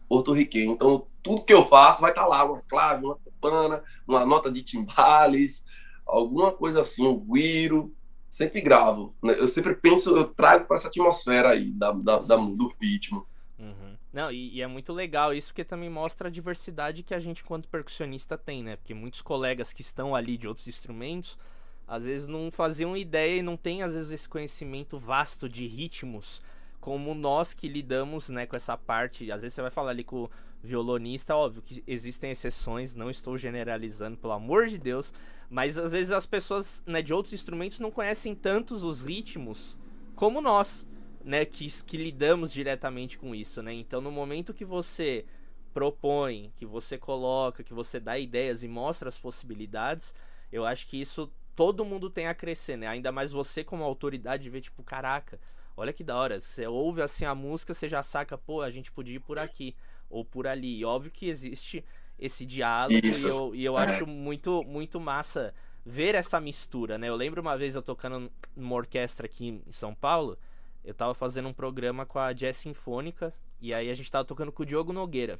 [0.07, 0.73] porto-riquenho.
[0.73, 4.51] Então, tudo que eu faço vai estar tá lá, uma clave, uma campana, uma nota
[4.51, 5.63] de timbales,
[6.05, 7.93] alguma coisa assim, um guiro,
[8.29, 9.15] sempre gravo.
[9.23, 9.35] Né?
[9.39, 13.25] Eu sempre penso, eu trago para essa atmosfera aí da, da, da do ritmo.
[13.59, 13.97] Uhum.
[14.13, 17.43] Não, e, e, é muito legal isso porque também mostra a diversidade que a gente,
[17.43, 18.77] quanto percussionista, tem, né?
[18.77, 21.37] Porque muitos colegas que estão ali de outros instrumentos,
[21.85, 26.41] às vezes não faziam ideia e não tem, às vezes, esse conhecimento vasto de ritmos,
[26.79, 29.29] como nós que lidamos, né, com essa parte.
[29.31, 30.29] Às vezes você vai falar ali com o
[30.63, 35.13] violonista, óbvio que existem exceções, não estou generalizando, pelo amor de Deus,
[35.49, 39.77] mas às vezes as pessoas, né, de outros instrumentos não conhecem tantos os ritmos
[40.15, 40.85] como nós
[41.23, 43.73] né, que, que lidamos diretamente com isso, né?
[43.73, 45.25] Então, no momento que você
[45.73, 50.13] propõe, que você coloca, que você dá ideias e mostra as possibilidades,
[50.51, 52.88] eu acho que isso todo mundo tem a crescer, né?
[52.88, 55.39] Ainda mais você como autoridade vê tipo, caraca,
[55.75, 58.91] olha que da hora, você ouve assim a música, você já saca, pô, a gente
[58.91, 59.75] podia ir por aqui
[60.10, 60.79] ou por ali.
[60.79, 61.84] E óbvio que existe
[62.17, 65.53] esse diálogo e eu, e eu acho muito muito massa
[65.86, 67.08] ver essa mistura, né?
[67.10, 70.38] Eu lembro uma vez eu tocando numa orquestra aqui em São Paulo,
[70.83, 74.51] eu tava fazendo um programa com a Jazz Sinfônica, e aí a gente tava tocando
[74.51, 75.39] com o Diogo Nogueira.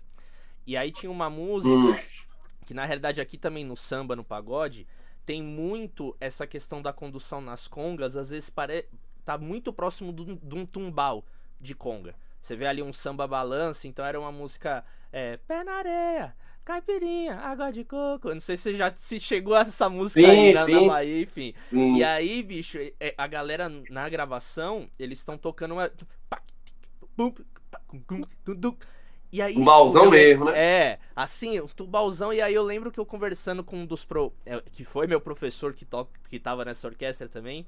[0.65, 1.95] E aí tinha uma música, hum.
[2.65, 4.88] que na realidade aqui também no samba, no pagode,
[5.25, 8.88] tem muito essa questão da condução nas congas, às vezes pare...
[9.23, 11.25] tá muito próximo de um tumbal
[11.60, 12.15] de conga.
[12.41, 16.36] Você vê ali um samba balança, então era uma música é, pé na areia,
[16.69, 18.32] caipirinha, água de coco.
[18.32, 20.73] Não sei se já se chegou a essa música sim, aí na, sim.
[20.73, 21.53] na Bahia, enfim.
[21.71, 21.97] Sim.
[21.97, 25.91] E aí, bicho, é, a galera na gravação, eles estão tocando uma.
[29.32, 30.60] E aí, um balzão mesmo, né?
[30.60, 32.32] É, assim, um tubalzão.
[32.32, 34.32] E aí eu lembro que eu conversando com um dos pro.
[34.45, 37.65] É, que foi meu professor que, to, que tava nessa orquestra também.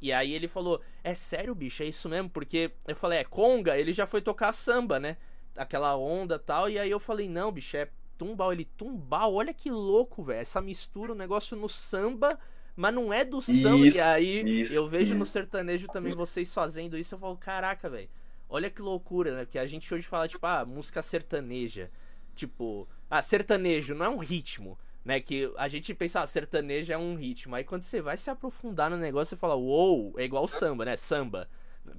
[0.00, 2.30] E aí ele falou: É sério, bicho, é isso mesmo?
[2.30, 5.16] Porque eu falei: É conga, ele já foi tocar samba, né?
[5.56, 6.70] Aquela onda tal.
[6.70, 8.52] E aí eu falei: Não, bicho, é tumbal.
[8.52, 10.40] Ele, tumbal, olha que louco, velho.
[10.40, 12.38] Essa mistura, o um negócio no samba
[12.76, 13.86] mas não é do samba.
[13.86, 15.32] Isso, e aí isso, eu vejo no isso.
[15.32, 18.08] sertanejo também vocês fazendo isso, eu falo, caraca, velho.
[18.48, 19.44] Olha que loucura, né?
[19.44, 21.90] Porque a gente hoje fala, tipo, ah, música sertaneja.
[22.34, 25.20] Tipo, ah, sertanejo não é um ritmo, né?
[25.20, 27.54] Que a gente pensa, ah, sertanejo é um ritmo.
[27.54, 30.96] Aí quando você vai se aprofundar no negócio, você fala, uou, é igual samba, né?
[30.96, 31.48] Samba.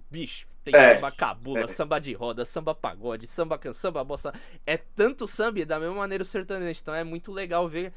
[0.10, 1.68] Bicho, tem É, samba cabula, é.
[1.68, 4.34] samba de roda, samba pagode, samba can, samba bossa.
[4.66, 6.80] É tanto samba e da mesma maneira o sertanejo.
[6.82, 7.94] Então é muito legal ver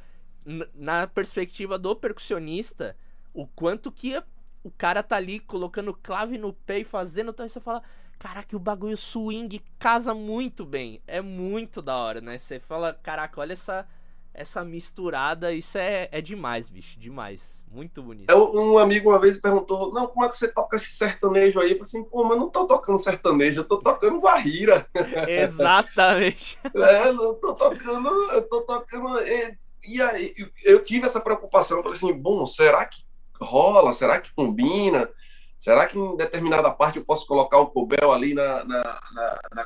[0.75, 2.97] na perspectiva do percussionista
[3.35, 4.21] o quanto que
[4.63, 7.83] o cara tá ali colocando clave no pé e fazendo, então aí você fala,
[8.19, 11.01] caraca, o bagulho swing casa muito bem.
[11.07, 12.37] É muito da hora, né?
[12.39, 13.87] Você fala, caraca, olha essa
[14.35, 17.65] essa misturada, isso é, é demais, bicho, demais.
[17.71, 18.33] Muito bonito.
[18.35, 21.73] Um amigo uma vez perguntou: Não, como é que você toca esse sertanejo aí?
[21.73, 24.87] Eu falei assim: Pô, mas eu não tô tocando sertanejo, eu tô tocando guarrira.
[25.29, 26.59] Exatamente.
[26.75, 29.21] É, não tô tocando, eu tô tocando.
[29.21, 33.03] E, e aí eu tive essa preocupação, eu falei assim, bom, será que
[33.41, 33.93] rola?
[33.93, 35.09] Será que combina?
[35.57, 39.65] Será que em determinada parte eu posso colocar o cobel ali na, na, na, na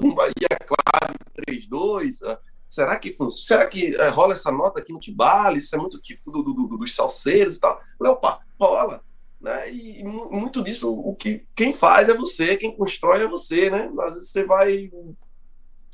[0.00, 2.22] E a clave 3-2?
[2.24, 3.16] ah, Será que?
[3.30, 5.58] Será que eh, rola essa nota aqui no timbale?
[5.58, 7.80] Isso é muito tipo do, do- do- dos salseiros e tal.
[7.98, 9.02] Falei, opa, rola
[9.40, 9.72] né?
[9.72, 13.90] E mu- muito disso, o que quem faz é você, quem constrói é você, né?
[14.00, 14.90] Às vezes você vai.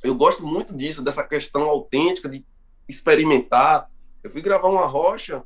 [0.03, 2.45] Eu gosto muito disso, dessa questão autêntica de
[2.89, 3.89] experimentar.
[4.23, 5.45] Eu fui gravar uma rocha,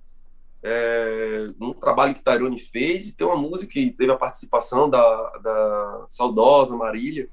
[0.62, 5.30] é, um trabalho que Tyrone fez, e tem uma música que teve a participação da,
[5.42, 7.28] da saudosa Marília.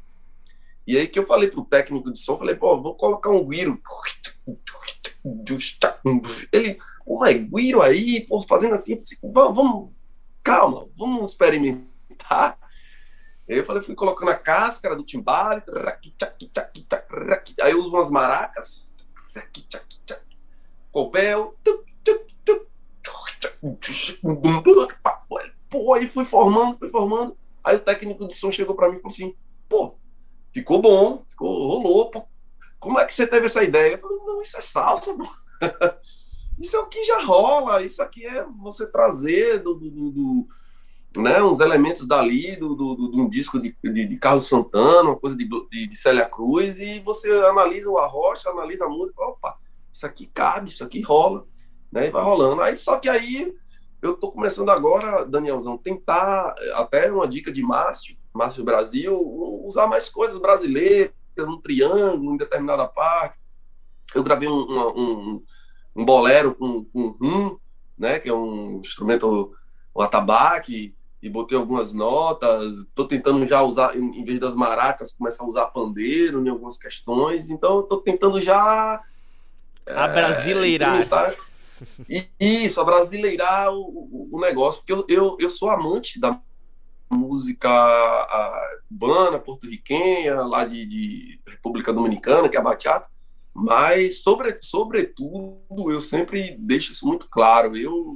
[0.87, 3.81] E aí que eu falei pro técnico de som, falei, pô, vou colocar um guiro.
[6.51, 9.91] Ele, pô, mas guiro aí, pô, fazendo assim, assim, vamos, vamos
[10.43, 12.59] calma, vamos experimentar.
[13.49, 15.63] Aí eu falei, fui colocando a cáscara do timbale,
[17.61, 18.93] aí eu uso umas maracas,
[20.91, 21.55] cobel,
[25.69, 27.37] pô, aí fui formando, fui formando.
[27.63, 29.35] Aí o técnico de som chegou para mim e falou assim,
[29.67, 29.95] pô,
[30.55, 32.23] ficou bom, ficou, rolou, pô.
[32.79, 33.95] Como é que você teve essa ideia?
[33.95, 35.13] Eu falei, não, isso é salsa.
[36.57, 40.47] Isso é o que já rola, isso aqui é você trazer do, do, do
[41.17, 45.09] né, uns elementos dali, do, do, do, de um disco de, de, de Carlos Santana,
[45.09, 49.21] uma coisa de, de, de Célia Cruz, e você analisa o arrocha, analisa a música,
[49.21, 49.57] opa,
[49.91, 51.45] isso aqui cabe, isso aqui rola,
[51.91, 52.61] né, e vai rolando.
[52.61, 53.53] Aí, só que aí,
[54.01, 59.17] eu tô começando agora, Danielzão, tentar, até uma dica de Márcio, Márcio Brasil,
[59.65, 63.37] usar mais coisas brasileiras, um triângulo, em determinada parte.
[64.13, 65.43] Eu gravei um, uma, um
[65.95, 67.57] um bolero com, com rum,
[67.97, 69.55] né, que é um instrumento,
[69.95, 72.71] um atabaque, e botei algumas notas.
[72.71, 77.49] Estou tentando já usar, em vez das maracas, começar a usar pandeiro em algumas questões.
[77.49, 79.01] Então, estou tentando já.
[79.87, 81.01] A brasileirar.
[81.01, 81.37] É,
[82.07, 82.27] e,
[82.65, 86.39] isso, a brasileirar o, o, o, negócio, porque eu, eu, eu sou amante da
[87.15, 87.69] música
[88.87, 93.07] cubana, porto-riquenha, lá de, de República Dominicana, que é a bachata.
[93.53, 97.75] Mas, sobre, sobretudo, eu sempre deixo isso muito claro.
[97.75, 98.13] Eu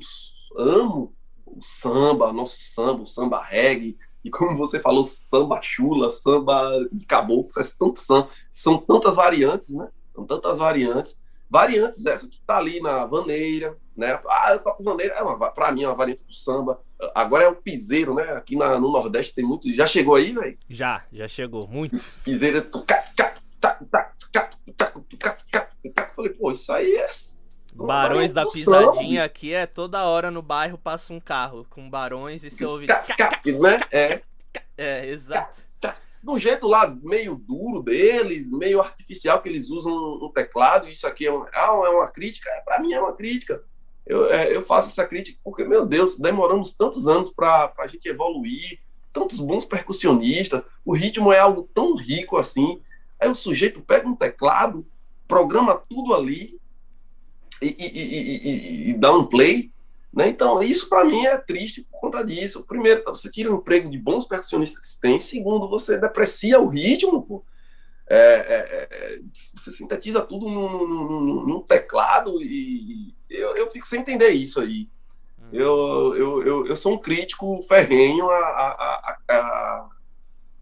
[0.58, 1.14] amo
[1.46, 7.06] o samba, nosso samba, o samba reggae, e como você falou, samba chula, samba de
[7.06, 7.50] caboclo,
[7.96, 9.88] são, são tantas variantes, né?
[10.14, 11.20] São tantas variantes.
[11.50, 14.20] Variantes essa que tá ali na vaneira, né?
[14.28, 16.80] Ah, eu toco vaneira, é uma, pra mim é uma variante do samba.
[17.16, 18.24] Agora é o piseiro, né?
[18.34, 19.72] Aqui na, no Nordeste tem muito.
[19.74, 20.58] Já chegou aí, velho?
[20.70, 21.98] Já, já chegou, muito.
[22.24, 22.70] Piseiro.
[26.16, 27.10] Falei, pô, isso aí é.
[27.74, 32.50] Barões da Pisadinha aqui é toda hora no bairro passa um carro com barões e
[32.50, 32.86] você ouve.
[32.88, 33.80] né?
[33.92, 34.22] É.
[34.78, 35.69] É, exato.
[36.22, 41.26] Do jeito lá meio duro deles, meio artificial que eles usam um teclado, isso aqui
[41.26, 42.50] é uma, ah, é uma crítica?
[42.50, 43.64] É, para mim é uma crítica.
[44.06, 48.10] Eu, é, eu faço essa crítica porque, meu Deus, demoramos tantos anos para a gente
[48.10, 48.82] evoluir,
[49.14, 52.82] tantos bons percussionistas, o ritmo é algo tão rico assim.
[53.20, 54.86] Aí o sujeito pega um teclado,
[55.28, 56.60] programa tudo ali
[57.62, 59.72] e, e, e, e dá um play.
[60.12, 60.30] Né?
[60.30, 62.64] Então, isso para mim é triste por conta disso.
[62.64, 65.20] Primeiro, você tira o emprego de bons percussionistas que você tem.
[65.20, 67.22] Segundo, você deprecia o ritmo.
[67.22, 67.44] Pô.
[68.12, 69.20] É, é, é,
[69.54, 74.90] você sintetiza tudo num, num, num teclado e eu, eu, fico sem entender isso aí.
[75.38, 75.50] Hum.
[75.54, 79.90] Eu, eu, eu, eu, sou um crítico ferrenho a, a, a, a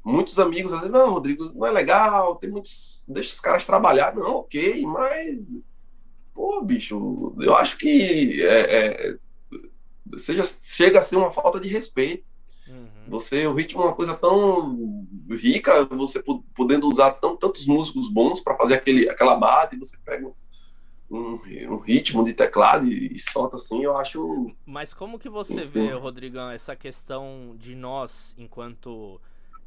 [0.04, 3.02] muitos amigos às vezes, não, Rodrigo, não é legal, tem muitos.
[3.08, 4.14] Deixa os caras trabalhar.
[4.14, 5.48] Não, ok, mas.
[6.34, 9.18] Pô, bicho, eu acho que é, é,
[10.18, 12.26] seja, chega a ser uma falta de respeito.
[12.68, 12.88] Uhum.
[13.08, 16.22] Você, o ritmo é uma coisa tão rica, você
[16.54, 20.28] podendo usar tão, tantos músicos bons para fazer aquele, aquela base, você pega
[21.10, 21.40] um,
[21.70, 24.54] um, ritmo de teclado e, e, solta assim, eu acho.
[24.66, 29.20] Mas como que você vê, Rodrigão, essa questão de nós, enquanto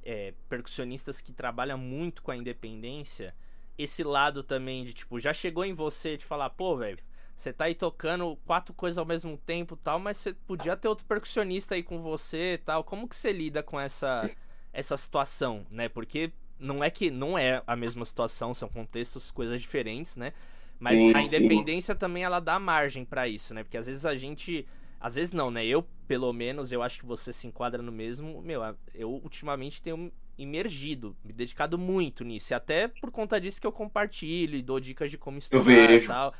[0.04, 3.34] é, percussionistas que trabalham muito com a independência,
[3.78, 6.98] esse lado também de tipo, já chegou em você de falar, pô, velho,
[7.40, 11.06] você tá aí tocando quatro coisas ao mesmo tempo tal, mas você podia ter outro
[11.06, 12.84] percussionista aí com você tal.
[12.84, 14.30] Como que você lida com essa,
[14.72, 15.88] essa situação, né?
[15.88, 20.34] Porque não é que não é a mesma situação, são contextos, coisas diferentes, né?
[20.78, 21.98] Mas sim, a independência sim.
[21.98, 23.62] também ela dá margem para isso, né?
[23.62, 24.66] Porque às vezes a gente.
[25.00, 25.64] Às vezes não, né?
[25.64, 28.42] Eu, pelo menos, eu acho que você se enquadra no mesmo.
[28.42, 28.60] Meu,
[28.94, 32.52] eu ultimamente tenho imergido, me dedicado muito nisso.
[32.52, 36.06] E até por conta disso que eu compartilho e dou dicas de como estudar e
[36.06, 36.34] tal.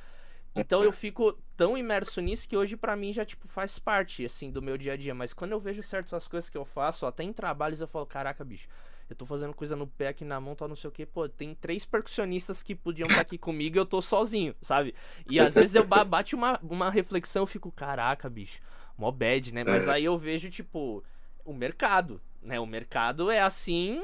[0.54, 4.50] Então eu fico tão imerso nisso que hoje para mim já tipo faz parte assim
[4.50, 7.22] do meu dia a dia, mas quando eu vejo certas coisas que eu faço, até
[7.22, 8.68] em trabalhos eu falo, caraca, bicho,
[9.08, 11.28] eu tô fazendo coisa no pé aqui na mão, tal, não sei o que, pô,
[11.28, 14.94] tem três percussionistas que podiam estar aqui comigo e eu tô sozinho, sabe?
[15.28, 18.60] E às vezes eu bate uma, uma reflexão, eu fico, caraca, bicho,
[18.96, 19.64] mó bad, né?
[19.64, 19.92] Mas é.
[19.92, 21.02] aí eu vejo, tipo,
[21.44, 22.58] o mercado, né?
[22.58, 24.00] O mercado é assim,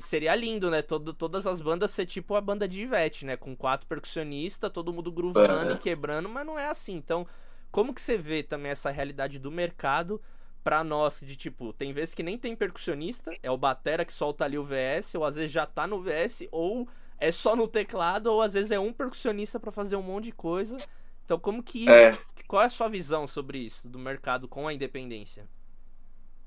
[0.00, 0.82] seria lindo, né?
[0.82, 3.36] Todo, todas as bandas ser tipo a banda de Ivete, né?
[3.36, 5.74] Com quatro percussionistas, todo mundo groovando é.
[5.74, 6.94] e quebrando, mas não é assim.
[6.94, 7.26] Então,
[7.70, 10.20] como que você vê também essa realidade do mercado
[10.62, 14.44] pra nós, de tipo, tem vezes que nem tem percussionista, é o batera que solta
[14.44, 18.28] ali o VS, ou às vezes já tá no VS, ou é só no teclado,
[18.28, 20.76] ou às vezes é um percussionista para fazer um monte de coisa.
[21.24, 21.88] Então, como que.
[21.88, 22.16] É.
[22.46, 25.48] Qual é a sua visão sobre isso, do mercado com a independência?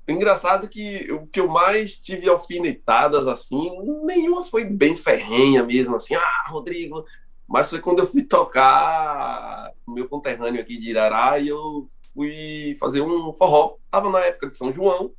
[0.08, 6.14] Engraçado que o que eu mais tive alfinetadas assim, nenhuma foi bem ferrenha mesmo, assim,
[6.14, 7.04] ah, Rodrigo.
[7.48, 12.76] Mas foi quando eu fui tocar o meu conterrâneo aqui de Irará e eu fui
[12.78, 13.76] fazer um forró.
[13.90, 15.12] Tava na época de São João.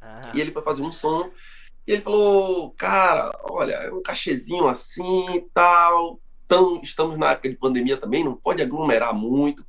[0.00, 0.32] Ah.
[0.34, 1.30] E ele foi fazer um som.
[1.86, 6.20] E ele falou, cara, olha, é um cachezinho assim e tal.
[6.48, 9.66] Tão, estamos na época de pandemia também, não pode aglomerar muito.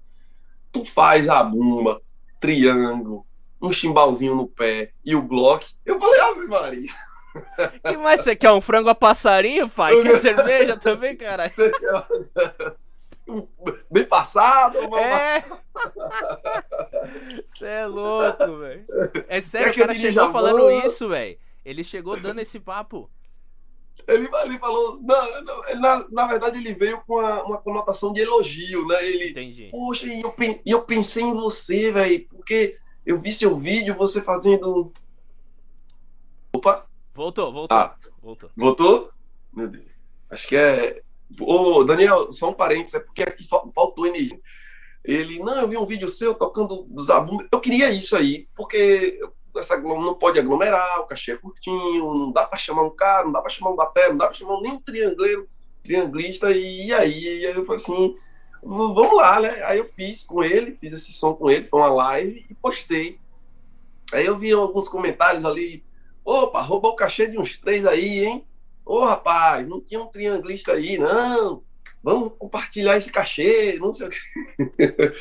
[0.71, 2.01] Tu faz a bumba,
[2.39, 3.25] triângulo,
[3.63, 5.65] um chimbalzinho no pé e o bloco.
[5.85, 6.91] Eu falei, Ave Maria.
[7.87, 8.51] que mais você quer?
[8.51, 9.99] Um frango a passarinho, pai?
[10.01, 11.51] Quer cerveja também, cara?
[13.89, 14.77] bem passado.
[14.97, 15.43] É.
[17.55, 18.85] Você é louco, velho.
[19.29, 21.37] É sério, o cara chegou falando isso, velho.
[21.63, 23.09] Ele chegou dando esse papo.
[24.07, 25.43] Ele, ele falou, não,
[25.79, 29.07] na, na verdade ele veio com uma, uma, conotação de elogio, né?
[29.07, 29.69] Ele, Entendi.
[29.71, 34.21] Poxa, e eu, e eu pensei em você, velho, porque eu vi seu vídeo, você
[34.21, 34.91] fazendo.
[36.53, 36.85] Opa!
[37.13, 37.77] Voltou, voltou.
[37.77, 38.49] Ah, voltou.
[38.55, 39.11] Voltou?
[39.51, 39.91] Meu Deus.
[40.29, 41.03] Acho que é
[41.39, 44.39] Ô, Daniel, só um parênteses, é porque aqui faltou energia.
[45.03, 47.45] Ele, não, eu vi um vídeo seu tocando zabumba.
[47.51, 49.19] Eu queria isso aí, porque
[49.57, 53.31] essa não pode aglomerar, o cachê é curtinho, não dá para chamar um cara, não
[53.31, 55.47] dá para chamar um bater, não dá para chamar nem um triangleiro,
[55.83, 58.15] trianglista, e aí, e aí eu falei assim,
[58.65, 59.63] vamos lá, né?
[59.63, 63.19] Aí eu fiz com ele, fiz esse som com ele, foi uma live e postei.
[64.11, 65.83] Aí eu vi alguns comentários ali,
[66.23, 68.45] opa, roubou o cachê de uns três aí, hein?
[68.85, 71.63] Ô, oh, rapaz, não tinha um trianglista aí, não.
[72.03, 74.17] Vamos compartilhar esse cachê, não sei o que.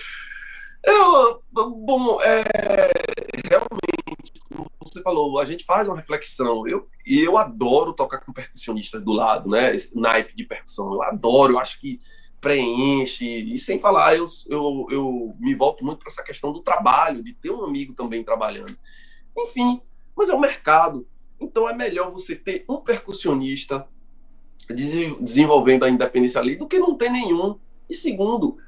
[0.84, 2.42] Eu, bom, é,
[3.48, 6.66] realmente, como você falou, a gente faz uma reflexão.
[6.66, 9.72] Eu, e eu adoro tocar com percussionistas do lado, né?
[9.74, 10.92] Esse naipe de percussão.
[10.92, 12.00] Eu adoro, eu acho que
[12.42, 13.24] preenche.
[13.24, 17.32] E sem falar, eu, eu, eu me volto muito para essa questão do trabalho, de
[17.32, 18.76] ter um amigo também trabalhando.
[19.38, 19.80] Enfim,
[20.14, 21.08] mas é o mercado.
[21.40, 23.88] Então é melhor você ter um percussionista
[24.68, 27.58] desenvolvendo a independência ali do que não ter nenhum.
[27.88, 28.58] E segundo,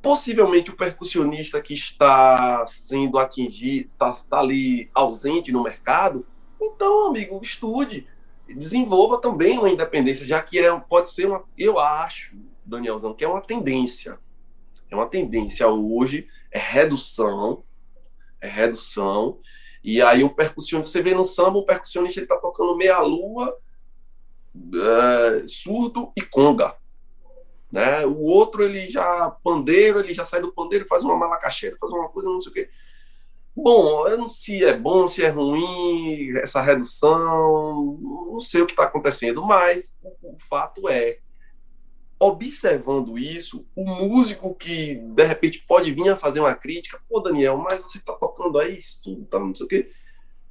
[0.00, 6.26] possivelmente o percussionista que está sendo atingido, está, está ali ausente no mercado,
[6.60, 8.06] então, amigo, estude,
[8.48, 13.28] desenvolva também uma independência, já que é, pode ser uma, eu acho, Danielzão, que é
[13.28, 14.18] uma tendência.
[14.90, 17.64] É uma tendência hoje, é redução,
[18.40, 19.40] é redução,
[19.82, 23.58] e aí um percussionista, você vê no samba, o percussionista ele tá tocando meia-lua,
[24.54, 26.76] é, surdo e conga.
[27.70, 28.06] Né?
[28.06, 32.08] O outro, ele já, pandeiro, ele já sai do pandeiro, faz uma malacaxeira, faz uma
[32.08, 32.70] coisa, não sei o quê.
[33.56, 37.98] Bom, eu não sei se é bom, se é ruim, essa redução,
[38.32, 41.18] não sei o que está acontecendo, mas o, o fato é
[42.18, 47.58] observando isso, o músico que de repente pode vir a fazer uma crítica, pô, Daniel,
[47.58, 49.90] mas você está tocando aí, isso tá não sei o quê.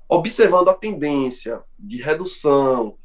[0.07, 2.97] Observando a tendência de redução,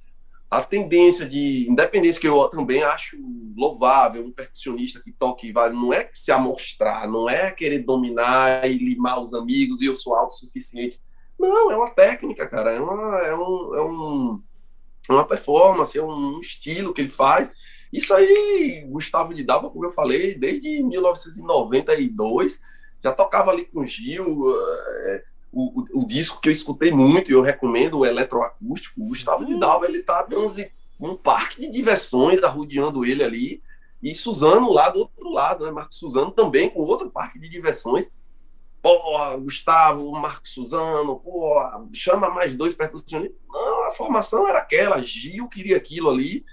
[0.50, 3.16] a tendência de independência, que eu também acho
[3.56, 8.78] louvável, um percussionista que toque vale, não é se amostrar, não é querer dominar e
[8.78, 11.00] limar os amigos e eu sou autossuficiente.
[11.38, 14.42] Não, é uma técnica, cara, é, uma, é, um, é um,
[15.10, 17.50] uma performance, é um estilo que ele faz
[17.92, 22.60] Isso aí, Gustavo de Dava, como eu falei, desde 1992,
[23.02, 24.52] já tocava ali com Gil,
[25.06, 29.08] é, o, o, o, disco que eu escutei muito e eu recomendo, o eletroacústico, o
[29.08, 29.48] Gustavo uhum.
[29.48, 33.62] de Dava, ele tá transitando um parque de diversões, arrodeando ele ali,
[34.02, 35.70] e Suzano lá do outro lado, né?
[35.70, 38.10] Marcos Suzano também com outro parque de diversões.
[38.80, 41.54] Pô, Gustavo, Marcos Suzano, pô,
[41.92, 43.38] chama mais dois percussionistas.
[43.48, 46.44] Não, a formação era aquela, Gil queria aquilo ali.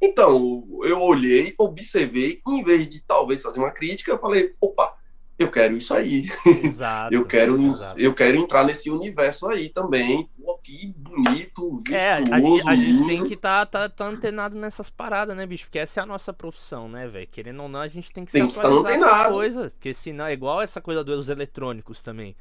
[0.00, 4.96] Então, eu olhei, observei, em vez de talvez fazer uma crítica, eu falei, opa,
[5.38, 6.28] eu quero isso aí.
[6.64, 8.00] Exato, eu quero exato.
[8.00, 10.28] eu quero entrar nesse universo aí também.
[10.44, 14.06] Pô, que bonito, virtuoso, É, a, gente, a gente tem que estar tá, tá, tá
[14.06, 15.66] antenado nessas paradas, né, bicho?
[15.66, 17.28] Porque essa é a nossa profissão, né, velho?
[17.30, 19.70] Querendo ou não, a gente tem que tem se atualizar tá coisa.
[19.70, 22.34] Porque senão é igual essa coisa dos eletrônicos também.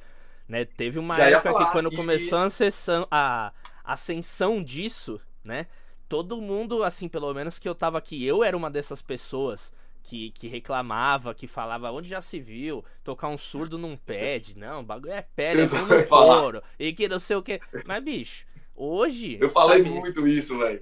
[0.48, 0.66] Né?
[0.66, 3.52] Teve uma Já época que quando começou a ascensão, a
[3.84, 5.68] ascensão disso, né?
[6.08, 9.74] Todo mundo, assim, pelo menos que eu tava aqui, eu era uma dessas pessoas
[10.08, 14.56] que, que reclamava, que falava onde já se viu tocar um surdo num pad.
[14.56, 16.64] Não, o bagulho é pad, é no couro.
[16.80, 17.60] E que não sei o que.
[17.86, 19.38] Mas, bicho, hoje.
[19.42, 20.82] Eu falei sabe, muito isso, velho.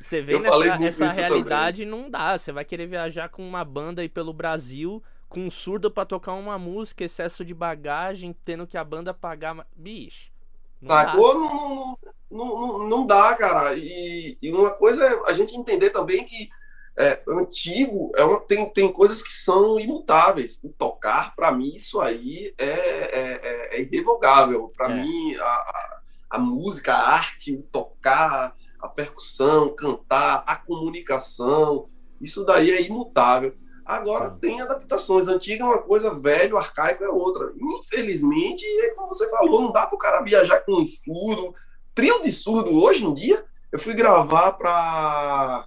[0.00, 2.00] Você vê nessa essa realidade também.
[2.00, 2.38] não dá.
[2.38, 6.32] Você vai querer viajar com uma banda aí pelo Brasil, com um surdo para tocar
[6.32, 9.66] uma música, excesso de bagagem, tendo que a banda pagar.
[9.76, 10.32] Bicho.
[10.80, 11.34] Não Sacou?
[11.34, 11.98] Não, não,
[12.34, 13.74] não, não dá, cara.
[13.74, 16.48] E, e uma coisa é a gente entender também que
[16.96, 20.60] é, antigo é uma, tem, tem coisas que são imutáveis.
[20.62, 23.40] O tocar, para mim, isso aí é, é,
[23.72, 24.72] é, é irrevogável.
[24.76, 25.02] Para é.
[25.02, 31.88] mim, a, a, a, música, a arte, o tocar, a percussão, cantar, a comunicação,
[32.20, 33.54] isso daí é imutável.
[33.84, 34.38] Agora Sim.
[34.40, 35.28] tem adaptações.
[35.28, 37.52] Antiga é uma coisa, velho, arcaico é outra.
[37.60, 41.54] Infelizmente, é como você falou, não dá para o cara viajar com um surdo.
[41.94, 45.66] Trio de surdo hoje em dia, eu fui gravar para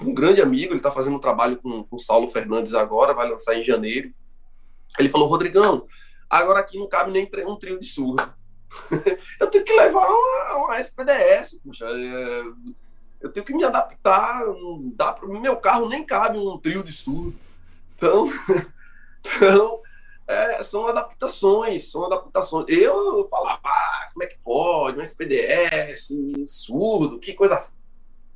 [0.00, 3.28] um grande amigo, ele está fazendo um trabalho com, com o Saulo Fernandes agora, vai
[3.28, 4.12] lançar em janeiro.
[4.98, 5.86] Ele falou, Rodrigão,
[6.30, 8.22] agora aqui não cabe nem um trio de surdo.
[9.40, 11.60] eu tenho que levar uma, uma SPDS.
[11.82, 12.42] É,
[13.20, 14.42] eu tenho que me adaptar.
[14.94, 17.34] Dá pro meu carro nem cabe um trio de surdo.
[17.96, 18.30] Então,
[19.36, 19.82] então
[20.28, 22.66] é, são adaptações, são adaptações.
[22.68, 24.98] Eu falava, ah, como é que pode?
[24.98, 26.10] Um SPDS,
[26.46, 27.66] surdo, que coisa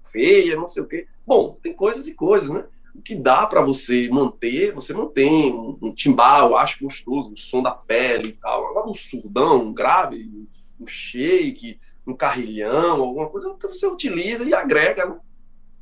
[0.05, 1.07] feia, não sei o quê.
[1.27, 2.65] Bom, tem coisas e coisas, né?
[2.95, 5.53] O que dá para você manter, você mantém.
[5.53, 8.69] Um, um timbal, acho gostoso, o som da pele e tal.
[8.69, 10.47] Agora um surdão, um grave,
[10.81, 15.07] um shake, um carrilhão, alguma coisa, então você utiliza e agrega.
[15.07, 15.21] Né?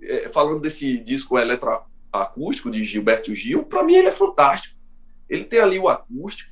[0.03, 4.80] É, falando desse disco eletroacústico de Gilberto Gil, para mim ele é fantástico.
[5.31, 6.51] Ele tem ali o acústico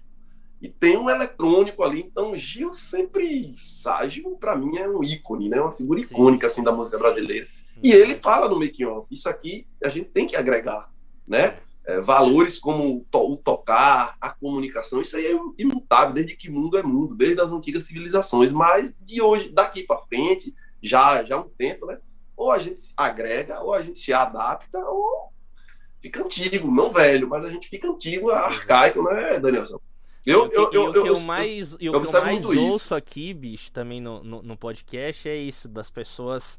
[0.62, 2.00] e tem um eletrônico ali.
[2.00, 5.60] Então, Gil sempre, Ságio, para mim é um ícone, né?
[5.60, 6.14] Uma figura Sim.
[6.14, 7.46] icônica assim da música brasileira.
[7.82, 10.90] E ele fala no making off, isso aqui a gente tem que agregar,
[11.26, 11.58] né?
[11.86, 16.82] É, valores como o tocar, a comunicação, isso aí é imutável desde que mundo é
[16.82, 21.48] mundo, desde as antigas civilizações, mas de hoje, daqui para frente, já já há um
[21.48, 21.98] tempo, né?
[22.36, 25.32] Ou a gente se agrega, ou a gente se adapta, ou
[26.00, 29.80] fica antigo, não velho, mas a gente fica antigo, arcaico, né, Danielson?
[30.24, 34.22] Eu, eu, eu, que eu, mais, eu, eu, eu mais ouço aqui, bicho, também no,
[34.22, 36.58] no, no podcast é isso, das pessoas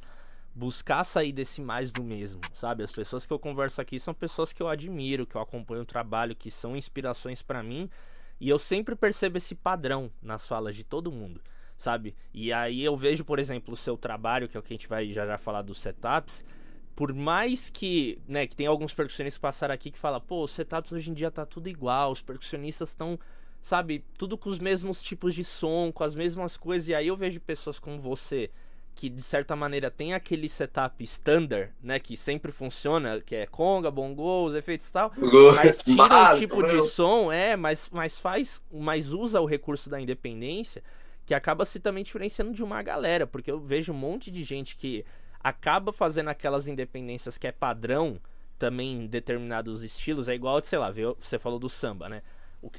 [0.56, 2.84] buscar sair desse mais do mesmo, sabe?
[2.84, 5.86] As pessoas que eu converso aqui são pessoas que eu admiro, que eu acompanho o
[5.86, 7.90] trabalho, que são inspirações para mim,
[8.40, 11.40] e eu sempre percebo esse padrão nas falas de todo mundo,
[11.78, 12.16] sabe?
[12.34, 14.88] E aí eu vejo, por exemplo, o seu trabalho, que é o que a gente
[14.88, 16.44] vai já já falar dos setups,
[16.96, 20.52] por mais que, né, que tem alguns percussionistas que passaram aqui que falam, pô, os
[20.52, 23.18] setups hoje em dia tá tudo igual, os percussionistas estão,
[23.62, 27.16] sabe, tudo com os mesmos tipos de som, com as mesmas coisas, e aí eu
[27.16, 28.50] vejo pessoas como você,
[28.96, 33.90] que de certa maneira tem aquele setup standard, né, que sempre funciona, que é conga,
[33.90, 35.14] bongos, efeitos e tal,
[35.56, 40.02] mas tira o tipo de som, é, mas, mas faz, mas usa o recurso da
[40.02, 40.84] independência,
[41.26, 44.76] que acaba se também diferenciando de uma galera, porque eu vejo um monte de gente
[44.76, 45.06] que
[45.40, 48.20] acaba fazendo aquelas independências que é padrão
[48.58, 52.22] também em determinados estilos, é igual, sei lá, você falou do samba, né?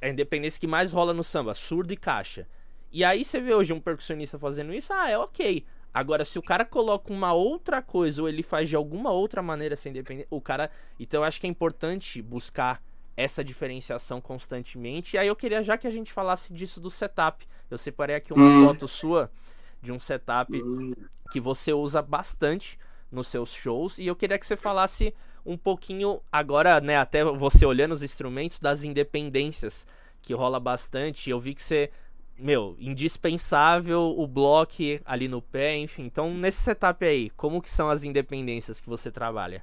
[0.03, 2.47] A independência que mais rola no samba, surdo e caixa.
[2.93, 5.65] E aí você vê hoje um percussionista fazendo isso, ah, é ok.
[5.93, 9.75] Agora, se o cara coloca uma outra coisa ou ele faz de alguma outra maneira
[9.75, 10.71] sem depender, o cara.
[10.99, 12.83] Então eu acho que é importante buscar
[13.17, 15.17] essa diferenciação constantemente.
[15.17, 17.47] E aí eu queria já que a gente falasse disso do setup.
[17.69, 18.67] Eu separei aqui uma hum.
[18.69, 19.31] foto sua
[19.83, 20.93] de um setup hum.
[21.31, 22.79] que você usa bastante
[23.11, 23.99] nos seus shows.
[23.99, 25.15] E eu queria que você falasse
[25.45, 29.87] um pouquinho agora, né, até você olhando os instrumentos das independências
[30.21, 31.31] que rola bastante.
[31.31, 31.91] Eu vi que você
[32.41, 36.05] meu, indispensável o bloco ali no pé, enfim.
[36.05, 39.63] Então, nesse setup aí, como que são as independências que você trabalha?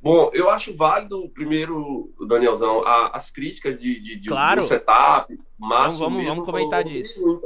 [0.00, 4.60] Bom, eu acho válido, primeiro, Danielzão, a, as críticas de, de, de claro.
[4.60, 7.40] um setup, mas vamos, vamos, vamos comentar disso.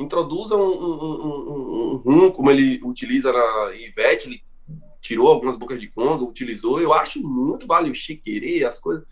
[0.00, 4.42] Introduza um, um, um, um, rum, como ele utiliza na Ivete, ele
[5.00, 9.04] tirou algumas bocas de conga, utilizou, eu acho muito vale o chiquerê, as coisas.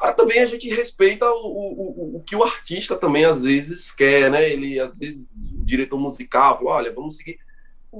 [0.00, 4.30] Mas também a gente respeita o, o, o, que o artista também às vezes quer,
[4.30, 4.50] né?
[4.50, 7.38] Ele, às vezes, o diretor musical, olha, vamos seguir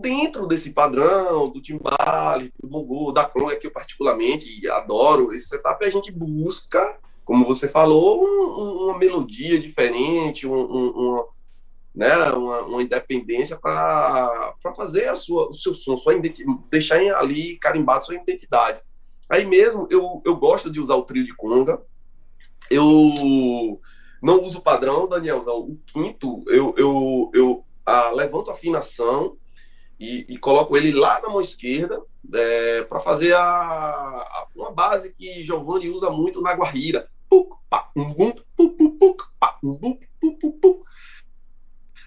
[0.01, 5.85] dentro desse padrão do timbale, do bongo, da conga, que eu particularmente adoro esse setup,
[5.85, 11.25] a gente busca, como você falou, um, uma melodia diferente, um, um, uma,
[11.95, 16.15] né, uma, uma independência para fazer a sua, o seu som, sua
[16.71, 18.81] deixar ali carimbado sua identidade.
[19.29, 21.81] Aí mesmo eu, eu gosto de usar o trio de conga,
[22.71, 23.81] eu
[24.23, 29.37] não uso o padrão, Danielzão, o quinto eu, eu, eu ah, levanto a afinação
[29.99, 32.03] e, e, coloco ele lá na mão esquerda
[32.35, 37.09] é, para fazer a, a, uma base que Giovanni usa muito na guarrira.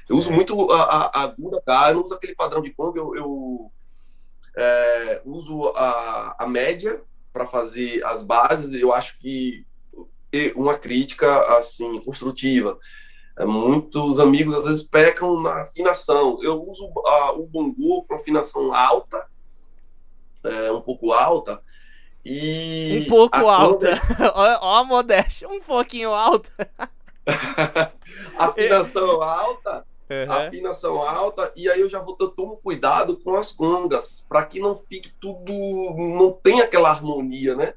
[0.09, 1.89] Eu uso muito a, a, aguda, tá?
[1.89, 3.71] Eu não uso aquele padrão de conga, eu, eu
[4.55, 7.01] é, uso a, a média
[7.33, 8.73] para fazer as bases.
[8.73, 9.65] Eu acho que
[10.55, 12.77] uma crítica assim construtiva
[13.37, 16.39] é, muitos amigos às vezes pecam na afinação.
[16.41, 19.27] Eu uso a, o bongo com afinação alta,
[20.43, 21.61] é, um pouco alta.
[22.23, 23.99] E um pouco alta.
[24.33, 26.51] Ó, a modéstia, um pouquinho alta.
[28.39, 29.85] afinação alta.
[30.09, 30.31] Uhum.
[30.31, 34.59] Afinação alta, e aí eu já vou, eu tomo cuidado com as congas, para que
[34.59, 35.51] não fique tudo,
[35.97, 37.73] não tenha aquela harmonia, né?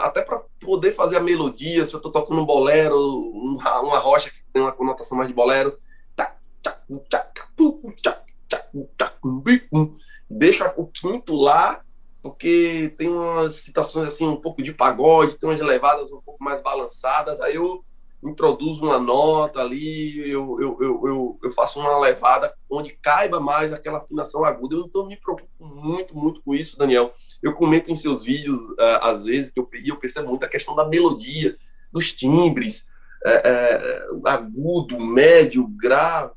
[0.00, 4.28] até para poder fazer a melodia, se eu estou tocando um bolero, uma, uma rocha
[4.28, 5.78] que tem uma conotação mais de bolero,
[10.28, 11.80] deixa o quinto lá,
[12.22, 16.60] porque tem umas citações assim, um pouco de pagode, tem umas levadas um pouco mais
[16.60, 17.84] balançadas, aí eu
[18.22, 23.98] introduzo uma nota ali, eu, eu, eu, eu, faço uma levada onde caiba mais aquela
[23.98, 24.74] afinação aguda.
[24.74, 27.12] Eu então me preocupo muito, muito com isso, Daniel.
[27.42, 30.74] Eu comento em seus vídeos, uh, às vezes, que eu, eu percebo muito a questão
[30.74, 31.56] da melodia,
[31.92, 32.84] dos timbres,
[33.24, 36.32] é, é, agudo, médio, grave,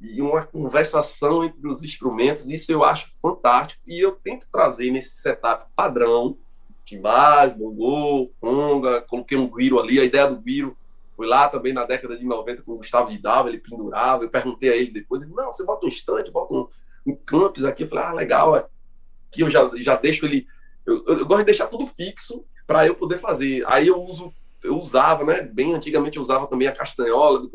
[0.00, 2.46] e uma conversação entre os instrumentos.
[2.46, 3.80] Isso eu acho fantástico.
[3.86, 6.36] E eu tento trazer nesse setup padrão,
[6.84, 10.76] timbais, bongô, conga, coloquei um guiro ali, a ideia do guiro
[11.16, 14.24] Fui lá também na década de 90 com o Gustavo de ele pendurava.
[14.24, 16.68] Eu perguntei a ele depois, ele, não, você bota um estante, bota um,
[17.06, 17.84] um campus aqui.
[17.84, 20.46] Eu falei, ah, legal, aqui eu já, já deixo ele.
[20.84, 23.64] Eu, eu, eu gosto de deixar tudo fixo para eu poder fazer.
[23.68, 25.42] Aí eu uso, eu usava, né?
[25.42, 27.48] Bem antigamente eu usava também a castanhola,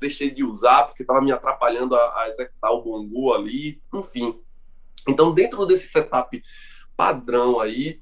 [0.00, 4.38] deixei de usar porque estava me atrapalhando a, a executar o bongo ali, enfim.
[5.08, 6.42] Então, dentro desse setup
[6.96, 8.00] padrão aí,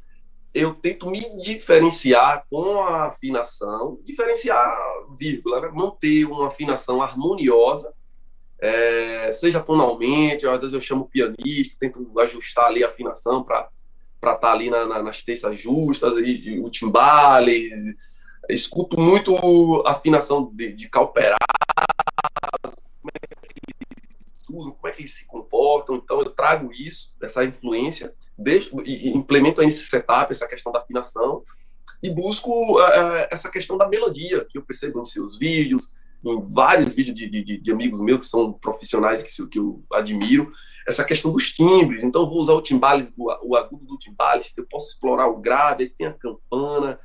[0.58, 4.76] eu tento me diferenciar com a afinação, diferenciar
[5.16, 5.70] vírgula, né?
[5.72, 7.94] manter uma afinação harmoniosa,
[8.60, 13.70] é, seja tonalmente, às vezes eu chamo o pianista, tento ajustar ali a afinação para
[14.16, 17.70] estar tá ali na, na, nas terças justas, e, e, o timbale,
[18.48, 19.36] escuto muito
[19.86, 21.36] a afinação de, de calperado,
[22.62, 23.47] como é que
[24.58, 29.60] como é que eles se comportam, então eu trago isso, essa influência, deixo, e, implemento
[29.60, 31.44] aí nesse setup, essa questão da afinação,
[32.02, 35.92] e busco uh, essa questão da melodia, que eu percebo nos seus vídeos,
[36.24, 40.52] em vários vídeos de, de, de amigos meus que são profissionais que, que eu admiro,
[40.86, 42.02] essa questão dos timbres.
[42.02, 45.84] Então, vou usar o timbales, o, o agudo do timbales, eu posso explorar o grave,
[45.84, 46.98] aí tem a campana,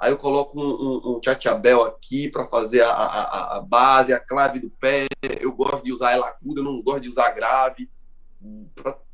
[0.00, 4.58] aí eu coloco um, um, um aqui para fazer a, a, a, base, a clave
[4.58, 5.06] do pé.
[5.22, 7.88] Eu gosto de usar ela aguda, não gosto de usar grave,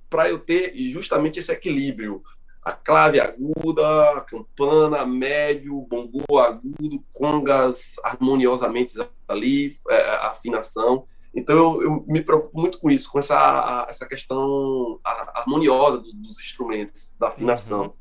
[0.08, 2.22] para eu ter justamente esse equilíbrio.
[2.62, 8.94] A clave aguda, a campana, médio, bongo agudo, congas harmoniosamente
[9.28, 11.06] ali, é, a afinação.
[11.34, 17.14] Então eu, eu, me preocupo muito com isso, com essa, essa questão harmoniosa dos instrumentos,
[17.18, 17.82] da afinação.
[17.82, 17.92] Uhum.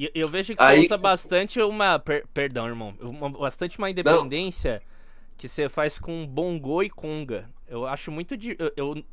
[0.00, 1.98] E eu vejo que Aí, você usa bastante uma.
[1.98, 2.94] Per, perdão, irmão.
[3.02, 5.32] Uma, bastante uma independência não.
[5.36, 7.50] que você faz com bongo e conga.
[7.68, 8.34] Eu acho muito.
[8.58, 9.04] Eu, eu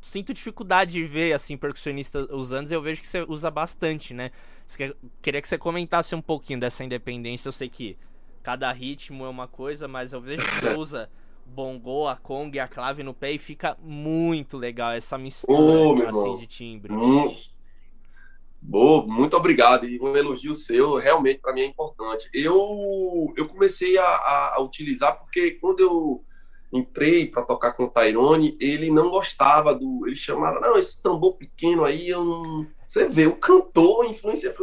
[0.00, 4.32] sinto dificuldade de ver, assim, percussionista usando, e eu vejo que você usa bastante, né?
[4.76, 7.46] Quer, queria que você comentasse um pouquinho dessa independência.
[7.46, 7.96] Eu sei que
[8.42, 11.08] cada ritmo é uma coisa, mas eu vejo que você usa
[11.46, 16.08] bongo, a conga e a clave no pé e fica muito legal essa mistura oh,
[16.08, 16.92] assim, de timbre.
[16.92, 17.36] Hum.
[18.64, 19.88] Boa, muito obrigado.
[19.88, 22.30] E um elogio seu realmente para mim é importante.
[22.32, 26.24] Eu, eu comecei a, a, utilizar porque quando eu
[26.72, 30.06] entrei para tocar com o Tyrone, ele não gostava do.
[30.06, 32.64] Ele chamava, não, esse tambor pequeno aí, eu não...
[32.86, 34.54] você vê, o cantor influencia.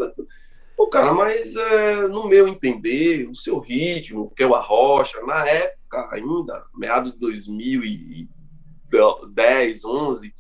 [0.90, 6.10] cara, mas é, no meu entender, o seu ritmo, que é o Arrocha, na época
[6.12, 10.34] ainda, meados de 2010, 11,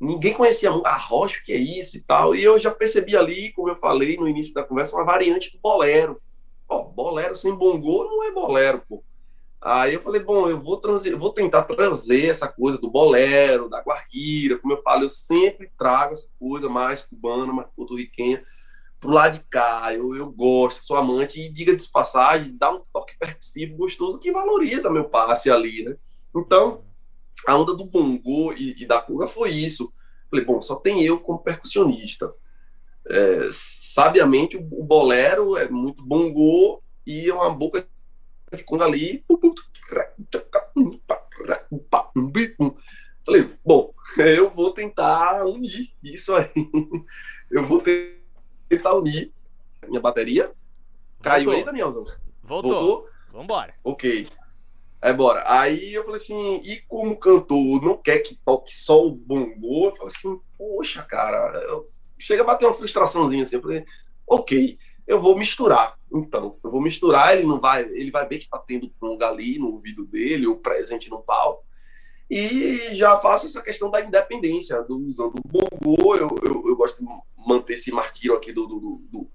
[0.00, 2.34] ninguém conhecia Arrocha, o que é isso e tal.
[2.34, 5.60] E eu já percebi ali, como eu falei no início da conversa, uma variante do
[5.60, 6.20] bolero.
[6.68, 9.02] Ó, bolero sem bongô não é bolero, pô.
[9.60, 10.80] Aí eu falei, bom, eu vou,
[11.18, 16.12] vou tentar trazer essa coisa do bolero, da guarrira, como eu falo, eu sempre trago
[16.12, 18.44] essa coisa mais cubana, mais porto-riquenha,
[19.00, 19.92] pro lado de cá.
[19.92, 24.30] Eu, eu gosto, sou amante, e diga de passagem, dá um toque percussivo gostoso que
[24.30, 25.96] valoriza meu passe ali, né?
[26.36, 26.84] Então,
[27.46, 29.92] a onda do bongô e, e da conga foi isso.
[30.30, 32.32] Falei, bom, só tem eu como percussionista.
[33.06, 37.86] É, sabiamente, o, o bolero é muito bongô e é uma boca
[38.64, 39.24] quando ali.
[43.24, 46.50] Falei, bom, eu vou tentar unir isso aí.
[47.50, 47.82] Eu vou
[48.68, 49.32] tentar unir
[49.86, 50.52] minha bateria.
[51.22, 51.58] Caiu Voltou.
[51.58, 52.04] aí, Danielzão?
[52.42, 52.70] Voltou.
[52.70, 53.08] Voltou?
[53.32, 53.74] Vambora.
[53.82, 54.28] Ok.
[55.00, 55.44] É, bora.
[55.46, 59.96] Aí eu falei assim, e como cantor não quer que toque só o bongô, eu
[59.96, 61.84] falei assim, poxa, cara, eu...
[62.18, 63.56] chega a bater uma frustraçãozinha assim.
[63.56, 63.84] Eu falei,
[64.26, 64.78] ok
[65.08, 65.98] eu vou misturar.
[66.14, 69.58] Então, eu vou misturar, ele não vai, ele vai ver que está tendo conga ali
[69.58, 71.64] no ouvido dele, ou presente no palco.
[72.30, 77.02] E já faço essa questão da independência, do, usando o bongô, eu, eu, eu, gosto
[77.02, 79.30] de manter esse martírio aqui do, do, do,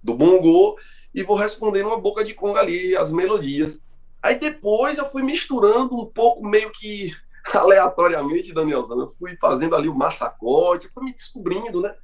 [0.00, 0.78] do bongô,
[1.12, 3.80] e vou respondendo uma boca de conga ali, as melodias.
[4.22, 7.12] Aí depois eu fui misturando um pouco, meio que
[7.54, 11.94] aleatoriamente, Danielzão, eu fui fazendo ali o massacote, fui me descobrindo, né?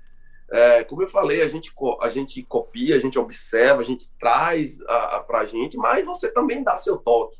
[0.50, 4.78] É, como eu falei, a gente, a gente copia, a gente observa, a gente traz
[5.26, 7.38] para a gente, mas você também dá seu toque.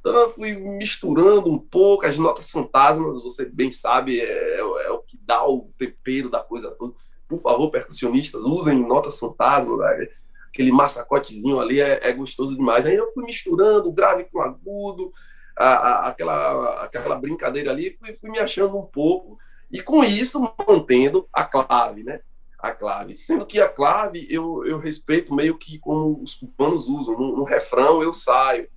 [0.00, 4.98] Então eu fui misturando um pouco as notas fantasmas, você bem sabe, é, é o
[5.00, 6.94] que dá o tempero da coisa toda.
[7.26, 10.08] Por favor, percussionistas, usem notas fantasmas, né?
[10.54, 12.86] Aquele massacotezinho ali é, é, gostoso demais.
[12.86, 15.12] Aí eu fui misturando grave com agudo,
[15.58, 19.36] a, a, aquela, aquela brincadeira ali, fui, fui me achando um pouco,
[19.70, 22.20] e com isso mantendo a clave, né?
[22.56, 23.14] a clave.
[23.14, 27.14] Sendo que a clave eu, eu respeito meio que como os cubanos usam.
[27.18, 28.68] No, no, refrão eu saio.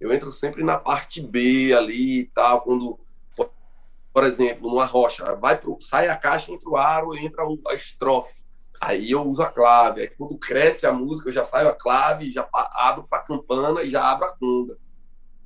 [0.00, 2.98] Eu entro sempre na parte B ali e tal, quando,
[4.12, 8.47] por exemplo, numa rocha, vai pro, sai a caixa, entra o aro, entra a estrofe.
[8.80, 10.02] Aí eu uso a clave.
[10.02, 13.90] Aí quando cresce a música, eu já saio a clave, já abro para campana e
[13.90, 14.78] já abro a conga.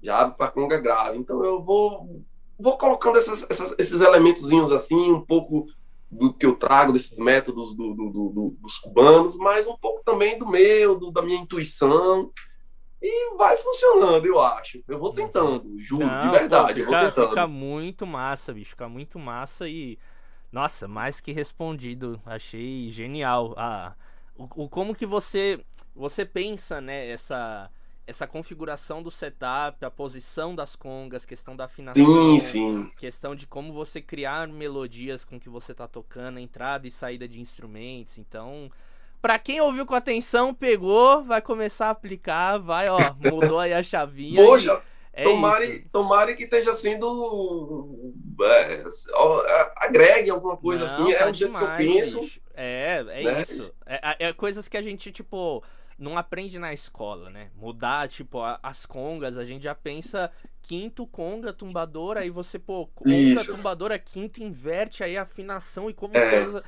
[0.02, 1.18] Já abro para conga grave.
[1.18, 2.22] Então eu vou
[2.58, 5.66] vou colocando essas, essas, esses elementozinhos assim, um pouco
[6.08, 10.38] do que eu trago desses métodos do, do, do, dos cubanos, mas um pouco também
[10.38, 12.30] do meu, da minha intuição.
[13.00, 14.80] E vai funcionando, eu acho.
[14.86, 15.14] Eu vou uhum.
[15.14, 16.84] tentando, juro, Não, de verdade.
[16.84, 18.70] Pô, fica, fica muito massa, bicho.
[18.70, 19.98] Fica muito massa e.
[20.52, 22.20] Nossa, mais que respondido.
[22.26, 23.54] Achei genial.
[23.56, 23.94] Ah,
[24.36, 25.64] o, o como que você.
[25.94, 27.70] Você pensa, né, essa
[28.06, 32.90] essa configuração do setup, a posição das congas, questão da afinação, sim, sim.
[32.98, 37.40] questão de como você criar melodias com que você tá tocando, entrada e saída de
[37.40, 38.18] instrumentos.
[38.18, 38.70] Então,
[39.20, 42.98] para quem ouviu com atenção, pegou, vai começar a aplicar, vai, ó,
[43.32, 44.44] mudou aí a chavinha.
[44.44, 44.82] Poxa,
[45.12, 51.34] é tomare, tomare que esteja sendo é, agregue alguma coisa Não, assim, tá é o
[51.34, 52.20] jeito que eu penso.
[52.20, 52.40] Bicho.
[52.54, 53.42] É, é né?
[53.42, 53.72] isso.
[53.84, 55.62] É, é coisas que a gente, tipo,
[55.98, 57.50] não aprende na escola, né?
[57.54, 60.30] Mudar, tipo, a, as congas, a gente já pensa
[60.62, 63.54] quinto, conga, tumbadora, aí você, pô, conga, Isso.
[63.54, 66.62] tumbadora, quinto, inverte aí a afinação e como é.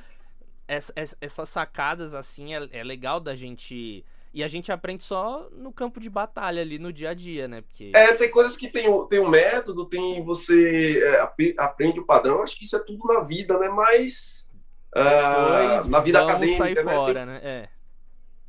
[0.67, 4.05] essas, essas sacadas, assim, é, é legal da gente...
[4.35, 7.61] E a gente aprende só no campo de batalha ali no dia a dia, né?
[7.61, 7.93] Porque...
[7.95, 11.21] É, tem coisas que tem, tem um método, tem você é,
[11.57, 13.69] aprende o padrão, acho que isso é tudo na vida, né?
[13.69, 14.51] Mas
[14.93, 16.93] uh, na vida acadêmica, né?
[16.93, 17.39] Fora, tem, né?
[17.41, 17.69] É.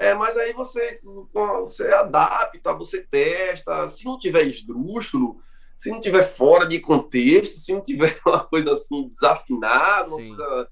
[0.09, 1.01] É, mas aí você,
[1.33, 3.89] você adapta, você testa.
[3.89, 5.41] Se não tiver esdrúxulo,
[5.77, 10.69] se não tiver fora de contexto, se não tiver uma coisa assim desafinada, uma coisa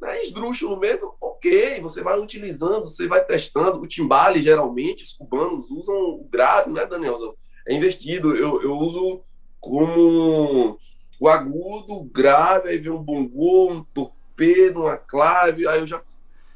[0.00, 3.80] né, esdrúxulo mesmo, ok, você vai utilizando, você vai testando.
[3.80, 7.36] O timbale, geralmente, os cubanos usam o grave, né, Daniel?
[7.68, 8.34] É investido.
[8.34, 9.22] Eu, eu uso
[9.60, 10.78] como
[11.20, 16.02] o agudo, o grave, aí vem um bongô, um torpedo, uma clave, aí eu já.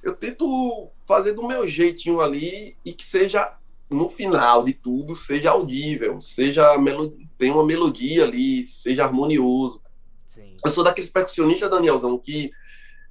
[0.02, 3.56] Eu tento fazer do meu jeitinho ali e que seja
[3.90, 6.74] no final de tudo seja audível, seja
[7.38, 9.82] tem uma melodia ali, seja harmonioso.
[10.30, 10.56] Sim.
[10.64, 12.50] Eu sou daqueles percussionistas, Danielzão, que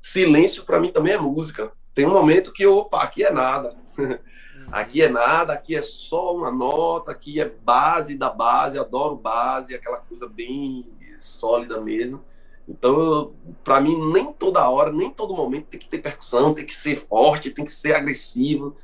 [0.03, 1.71] silêncio para mim também é música.
[1.95, 3.75] Tem um momento que, opa, aqui é nada.
[3.97, 4.19] Uhum.
[4.69, 9.73] aqui é nada, aqui é só uma nota, aqui é base da base, adoro base,
[9.73, 12.21] aquela coisa bem sólida mesmo.
[12.67, 13.33] Então,
[13.63, 17.05] para mim, nem toda hora, nem todo momento tem que ter percussão, tem que ser
[17.07, 18.75] forte, tem que ser agressivo.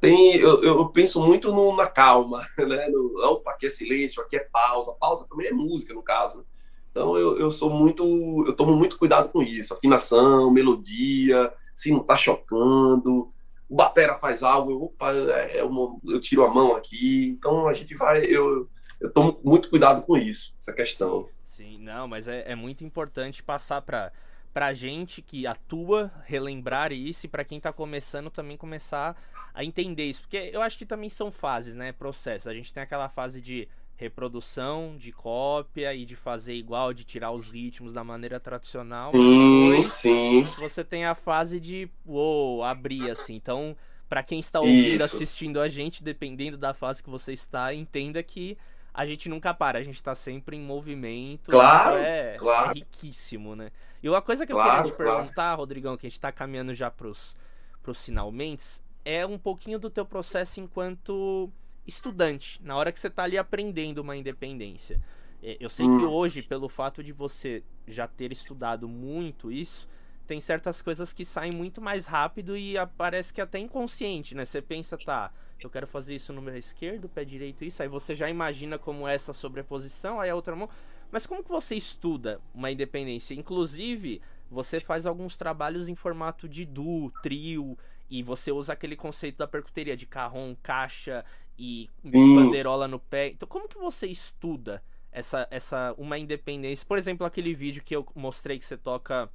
[0.00, 2.88] tem, eu, eu penso muito no, na calma, né?
[2.88, 4.92] No, opa, aqui é silêncio, aqui é pausa.
[4.94, 6.38] Pausa também é música, no caso.
[6.38, 6.44] Né?
[6.90, 12.00] Então eu, eu sou muito, eu tomo muito cuidado com isso, afinação, melodia, se não
[12.00, 13.32] tá chocando.
[13.68, 17.28] O batera faz algo, eu, opa, é, é uma, eu tiro a mão aqui.
[17.28, 18.68] Então a gente vai, eu,
[19.00, 21.28] eu tomo muito cuidado com isso, essa questão.
[21.46, 24.12] Sim, não, mas é, é muito importante passar para
[24.52, 29.16] pra gente que atua relembrar isso e para quem tá começando também começar
[29.54, 32.46] a entender isso, porque eu acho que também são fases, né, processos.
[32.46, 33.68] A gente tem aquela fase de
[34.00, 39.12] reprodução, de cópia e de fazer igual, de tirar os ritmos da maneira tradicional.
[39.12, 40.48] Sim, Depois, sim.
[40.58, 43.34] Você tem a fase de, uou, abrir assim.
[43.34, 43.76] Então,
[44.08, 45.04] para quem está ouvindo, isso.
[45.04, 48.56] assistindo a gente, dependendo da fase que você está, entenda que
[48.94, 51.50] a gente nunca para, a gente está sempre em movimento.
[51.50, 52.70] Claro, é, claro.
[52.70, 53.70] é riquíssimo, né?
[54.02, 55.58] E uma coisa que eu claro, queria te perguntar, claro.
[55.58, 57.36] Rodrigão, que a gente está caminhando já pros,
[57.82, 61.52] pros finalmente, é um pouquinho do teu processo enquanto
[61.86, 65.00] estudante, na hora que você está ali aprendendo uma independência.
[65.42, 65.98] É, eu sei hum.
[65.98, 69.88] que hoje, pelo fato de você já ter estudado muito isso,
[70.26, 74.44] tem certas coisas que saem muito mais rápido e parece que até inconsciente, né?
[74.44, 78.14] Você pensa, tá, eu quero fazer isso no meu esquerdo, pé direito isso, aí você
[78.14, 80.68] já imagina como é essa sobreposição, aí a outra mão.
[81.10, 83.34] Mas como que você estuda uma independência?
[83.34, 87.76] Inclusive, você faz alguns trabalhos em formato de duo, trio,
[88.08, 91.24] e você usa aquele conceito da percuteria de carrom, caixa
[91.60, 92.36] e Sim.
[92.36, 93.28] bandeirola no pé.
[93.28, 94.82] Então, como que você estuda
[95.12, 96.86] essa, essa uma independência?
[96.86, 99.28] Por exemplo, aquele vídeo que eu mostrei que você toca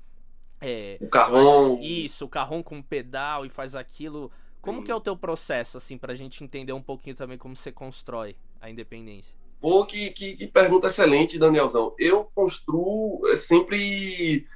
[0.59, 1.79] é, o carrom.
[1.79, 4.31] Isso, o carrom com pedal e faz aquilo.
[4.59, 7.71] Como que é o teu processo, assim, pra gente entender um pouquinho também como você
[7.71, 9.37] constrói a independência?
[9.61, 11.93] Pô, que, que, que pergunta excelente, Danielzão.
[11.99, 14.47] Eu construo é, sempre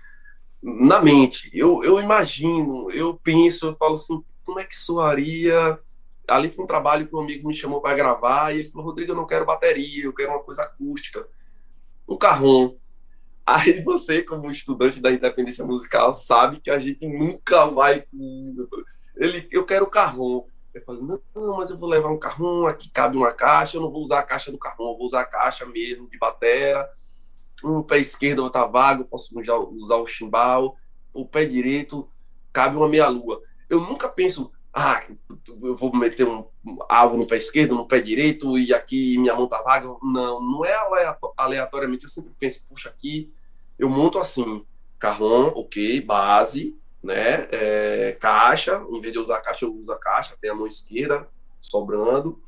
[0.59, 1.51] na mente.
[1.53, 5.79] Eu, eu imagino, eu penso, eu falo assim, como é que soaria?
[6.29, 9.11] Ali foi um trabalho que um amigo me chamou para gravar e ele falou, Rodrigo,
[9.11, 11.27] eu não quero bateria, eu quero uma coisa acústica.
[12.07, 12.75] Um carrom.
[13.45, 18.05] Aí você, como estudante da independência musical, sabe que a gente nunca vai.
[19.15, 20.45] Ele, eu quero carrom.
[20.71, 23.91] Eu falei, não, mas eu vou levar um carrom, aqui cabe uma caixa, eu não
[23.91, 26.87] vou usar a caixa do carrom, eu vou usar a caixa mesmo de batera
[27.63, 30.77] um pé esquerdo está vago, posso usar, usar o chimbal,
[31.13, 32.09] o pé direito
[32.51, 33.41] cabe uma meia-lua.
[33.69, 35.03] Eu nunca penso, ah,
[35.63, 36.45] eu vou meter um,
[36.87, 39.87] algo no pé esquerdo, no pé direito, e aqui minha mão tá vaga.
[40.01, 40.75] Não, não é
[41.37, 42.03] aleatoriamente.
[42.03, 43.33] Eu sempre penso, puxa, aqui
[43.77, 44.63] eu monto assim,
[44.97, 50.37] carrom, ok, base, né, é, caixa, em vez de usar caixa, eu uso a caixa,
[50.39, 51.27] tem a mão esquerda
[51.59, 52.41] sobrando.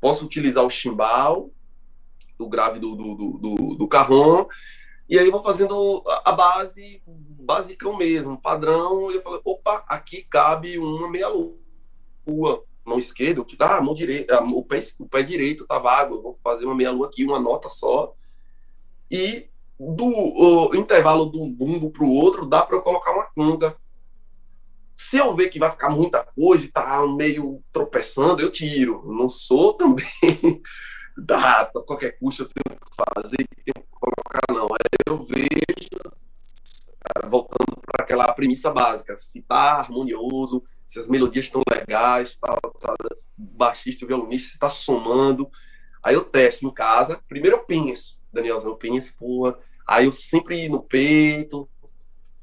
[0.00, 1.50] Posso utilizar o chimbal,
[2.38, 4.46] do grave do, do, do, do carrom,
[5.08, 10.78] e aí vou fazendo a base, basicão mesmo, padrão, e eu falei, opa, aqui cabe
[10.78, 11.08] uma
[12.26, 16.34] meia-lua, mão esquerda, eu, ah, mão direita, o pé, o pé direito tá vago, vou
[16.42, 18.14] fazer uma meia-lua aqui, uma nota só,
[19.10, 19.48] e
[19.78, 23.76] do intervalo de um bumbo para o outro, dá para eu colocar uma conga.
[24.96, 29.04] Se eu ver que vai ficar muita coisa e tá meio tropeçando, eu tiro.
[29.06, 30.62] Não sou também
[31.16, 34.66] dá, a qualquer custo eu tenho que fazer, tenho que colocar, não.
[34.72, 35.48] Aí eu vejo,
[37.28, 42.94] voltando para aquela premissa básica, se está harmonioso, se as melodias estão legais, tá, tá,
[43.36, 45.50] baixista e violonista, está somando.
[46.02, 50.68] Aí eu testo em casa, primeiro eu penso, Danielzão, eu penso, porra, aí eu sempre
[50.68, 51.68] no peito,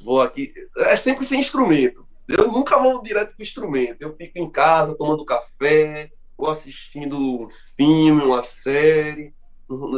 [0.04, 2.06] vou aqui, é sempre sem instrumento.
[2.28, 7.18] Eu nunca vou direto para o instrumento, eu fico em casa tomando café, ou assistindo
[7.18, 9.34] um filme, uma série.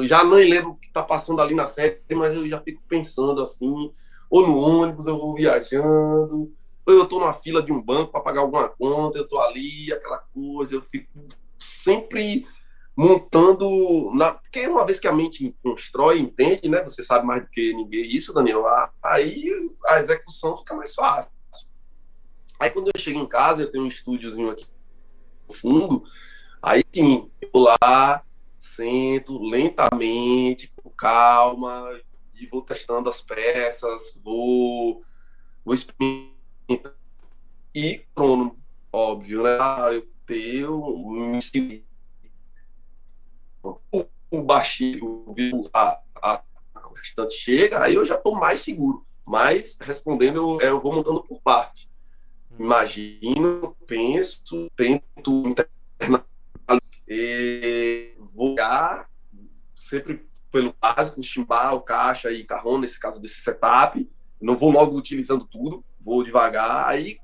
[0.04, 3.42] Já nem lembro o que está passando ali na série, mas eu já fico pensando
[3.42, 3.92] assim,
[4.30, 6.54] ou no ônibus eu vou viajando,
[6.86, 10.20] eu estou na fila de um banco para pagar alguma conta, eu estou ali, aquela
[10.34, 11.26] coisa, eu fico
[11.58, 12.48] sempre
[12.96, 17.50] montando na porque uma vez que a mente constrói entende né você sabe mais do
[17.50, 18.64] que ninguém isso Daniel
[19.04, 19.52] aí
[19.88, 21.30] a execução fica mais fácil
[22.58, 24.66] aí quando eu chego em casa eu tenho um estúdiozinho aqui
[25.54, 26.04] fundo,
[26.62, 28.24] aí sim, eu lá,
[28.58, 32.00] sento lentamente, com calma,
[32.34, 35.04] e vou testando as peças, vou,
[35.64, 36.35] vou experimentando.
[37.74, 38.58] E pronto,
[38.92, 39.58] óbvio, né?
[39.94, 41.40] Eu tenho um
[44.32, 45.26] o baixinho,
[45.74, 46.44] a, a,
[46.90, 49.06] o restante chega, aí eu já estou mais seguro.
[49.26, 51.90] Mas respondendo, eu, eu vou montando por parte
[52.60, 55.56] imagino, penso, tento
[57.08, 58.56] e vou
[59.76, 64.10] sempre pelo básico, chimbal, caixa e carrão, nesse caso desse setup.
[64.42, 67.18] Não vou logo utilizando tudo, vou devagar, aí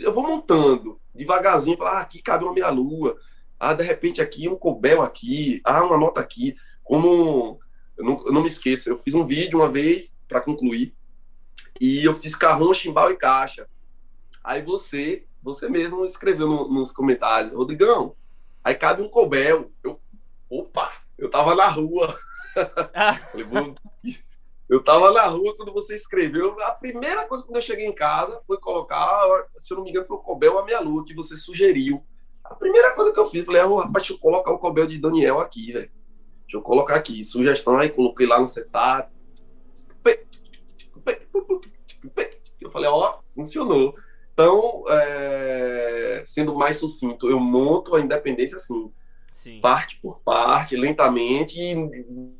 [0.00, 1.00] eu vou montando.
[1.14, 3.16] devagarzinho, falar, ah, aqui cabe uma meia-lua.
[3.58, 5.60] Ah, de repente aqui um cobel aqui.
[5.64, 6.56] Ah, uma nota aqui.
[6.82, 7.60] Como
[7.96, 10.94] eu não, eu não me esqueço, eu fiz um vídeo uma vez para concluir
[11.80, 13.68] e eu fiz carrão, chimbal e caixa.
[14.42, 18.16] Aí você, você mesmo escreveu no, nos comentários, Rodrigão,
[18.62, 19.70] aí cabe um cobel.
[19.82, 20.00] Eu,
[20.50, 22.18] opa, eu tava na rua.
[22.94, 23.18] Ah.
[24.74, 26.60] Eu tava na rua quando você escreveu.
[26.62, 29.24] A primeira coisa quando eu cheguei em casa foi colocar,
[29.56, 32.04] se eu não me engano, foi o cobel a minha lua que você sugeriu.
[32.42, 34.98] A primeira coisa que eu fiz, falei, oh, rapaz, deixa eu colocar o cobel de
[34.98, 35.90] Daniel aqui, velho.
[36.42, 39.12] Deixa eu colocar aqui, sugestão, aí coloquei lá no setup.
[42.60, 43.94] Eu falei, ó, funcionou.
[44.32, 48.92] Então, é, sendo mais sucinto, eu monto a independência assim,
[49.34, 49.60] Sim.
[49.60, 52.34] parte por parte, lentamente, e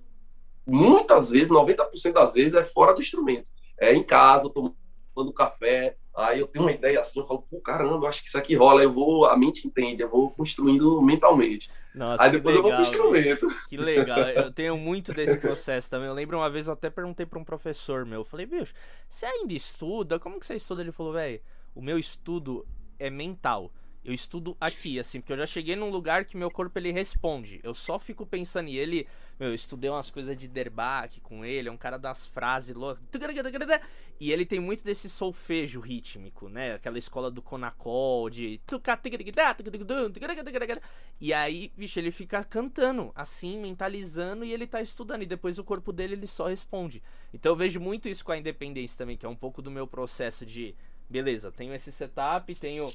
[0.67, 3.51] muitas vezes, 90% das vezes, é fora do instrumento.
[3.79, 8.09] É em casa, tomando café, aí eu tenho uma ideia assim, eu falo, pô, caramba,
[8.09, 11.71] acho que isso aqui rola, eu vou, a mente entende, eu vou construindo mentalmente.
[11.95, 13.49] Nossa, aí depois legal, eu vou pro instrumento.
[13.69, 16.09] Que legal, eu tenho muito desse processo também.
[16.09, 18.73] Eu lembro uma vez, eu até perguntei para um professor meu, eu falei, bicho,
[19.09, 20.19] você ainda estuda?
[20.19, 20.83] Como que você estuda?
[20.83, 21.41] Ele falou, velho,
[21.75, 22.67] o meu estudo
[22.99, 23.73] é mental
[24.05, 27.59] eu estudo aqui, assim, porque eu já cheguei num lugar que meu corpo ele responde.
[27.63, 29.07] Eu só fico pensando e ele,
[29.41, 33.03] meu, eu estudei umas coisas de Derbach com ele, é um cara das frases loucas.
[34.21, 36.75] E ele tem muito desse solfejo rítmico, né?
[36.75, 38.61] Aquela escola do Conacol, de
[41.21, 45.65] E aí, bicho, ele fica cantando, assim, mentalizando e ele tá estudando e depois o
[45.65, 47.03] corpo dele ele só responde.
[47.33, 49.87] Então eu vejo muito isso com a independência também, que é um pouco do meu
[49.87, 50.75] processo de
[51.09, 52.87] beleza, tenho esse setup, tenho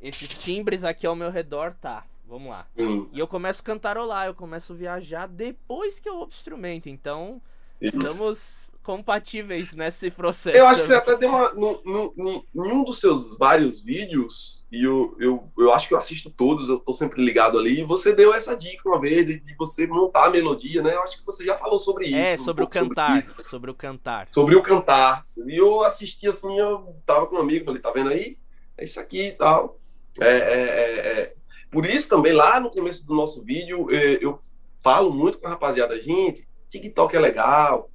[0.00, 2.04] esses timbres aqui ao meu redor, tá.
[2.28, 2.66] Vamos lá.
[2.76, 3.08] Hum.
[3.12, 6.88] E eu começo a cantarolar, eu começo a viajar depois que eu instrumento.
[6.88, 7.40] Então,
[7.80, 7.96] Isso.
[7.96, 10.56] estamos compatíveis nesse processo.
[10.56, 11.52] Eu acho que você até deu uma.
[11.52, 15.98] No, no, em um dos seus vários vídeos, e eu, eu, eu acho que eu
[15.98, 19.38] assisto todos, eu tô sempre ligado ali, e você deu essa dica uma vez de,
[19.38, 20.94] de você montar a melodia, né?
[20.94, 22.16] Eu acho que você já falou sobre isso.
[22.16, 23.22] É, um sobre o cantar.
[23.22, 24.28] Sobre, sobre, o cantar.
[24.32, 25.22] Sobre o cantar.
[25.46, 28.36] E eu assisti assim, eu tava com um amigo, falei, tá vendo aí?
[28.78, 29.78] É isso aqui e tal.
[30.20, 31.34] É, é, é, é,
[31.70, 34.38] por isso também, lá no começo do nosso vídeo, eu
[34.82, 37.90] falo muito com a rapaziada, gente, TikTok é legal,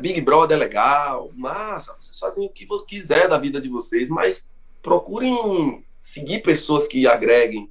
[0.00, 4.50] Big Brother é legal, massa, vocês fazem o que quiser da vida de vocês, mas
[4.82, 7.70] procurem seguir pessoas que agreguem,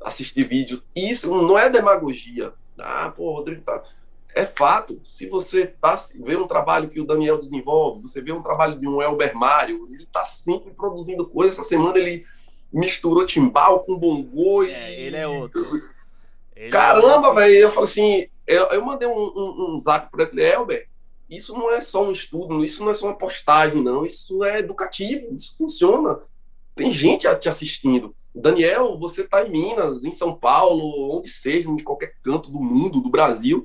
[0.00, 0.84] assistir vídeos.
[0.94, 2.52] Isso não é demagogia.
[2.78, 3.82] Ah, pô, Rodrigo tá
[4.36, 5.00] é fato.
[5.02, 8.86] Se você tá, vê um trabalho que o Daniel desenvolve, você vê um trabalho de
[8.86, 11.58] um Elber Mário, ele está sempre produzindo coisas.
[11.58, 12.26] Essa semana ele
[12.70, 14.70] misturou timbal com bongô e...
[14.70, 15.66] É, ele é outro.
[16.54, 17.56] Ele Caramba, é velho.
[17.56, 20.86] Eu falo assim, eu, eu mandei um, um, um zap para ele, Elber,
[21.30, 24.04] isso não é só um estudo, isso não é só uma postagem, não.
[24.04, 26.20] Isso é educativo, isso funciona.
[26.74, 28.14] Tem gente te assistindo.
[28.34, 33.00] Daniel, você está em Minas, em São Paulo, onde seja, em qualquer canto do mundo,
[33.00, 33.64] do Brasil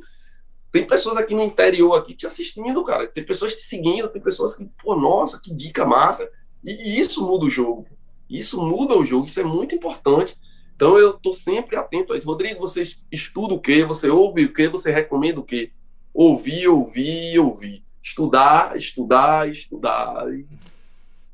[0.71, 3.07] tem pessoas aqui no interior aqui te assistindo, cara.
[3.07, 6.29] Tem pessoas te seguindo, tem pessoas que, pô, nossa, que dica massa.
[6.63, 7.87] E, isso muda o jogo.
[8.29, 10.37] Isso muda o jogo, isso é muito importante.
[10.73, 12.25] Então eu estou sempre atento a isso.
[12.25, 13.83] Rodrigo, você estuda o quê?
[13.83, 14.69] Você ouve o quê?
[14.69, 15.71] Você recomenda o quê?
[16.13, 17.83] Ouvir, ouvir, ouvir.
[18.01, 20.25] Estudar, estudar, estudar.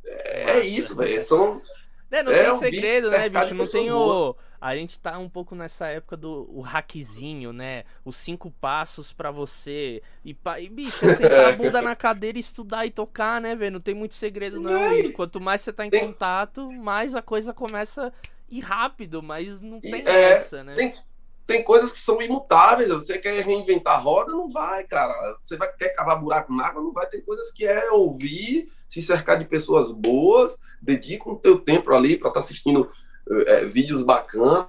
[0.03, 1.21] É, é isso, velho.
[1.21, 1.61] São.
[2.09, 3.53] É, não é, tem segredo, né, bicho?
[3.53, 7.83] Não tem o a gente tá um pouco nessa época do o hackzinho, né?
[8.03, 10.01] Os cinco passos para você.
[10.25, 13.73] E, e bicho, é sentar a bunda na cadeira e estudar e tocar, né, velho?
[13.73, 14.93] Não tem muito segredo, não.
[14.93, 16.05] E quanto mais você tá em tem...
[16.05, 18.11] contato, mais a coisa começa a
[18.49, 20.73] ir rápido, mas não tem é, essa, né?
[20.73, 20.91] Tem,
[21.45, 22.89] tem coisas que são imutáveis.
[22.89, 25.37] Você quer reinventar a roda, não vai, cara.
[25.43, 27.05] Você vai, quer cavar buraco na água, não vai.
[27.07, 32.17] Tem coisas que é ouvir, se cercar de pessoas boas, dedica o teu tempo ali
[32.17, 32.89] para estar tá assistindo
[33.47, 34.67] é, vídeos bacanas,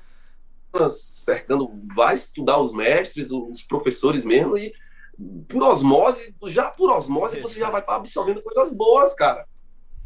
[0.90, 4.72] cercando, vai estudar os mestres, os professores mesmo, e
[5.48, 9.46] por osmose, já por osmose, você já vai estar absorvendo coisas boas, cara.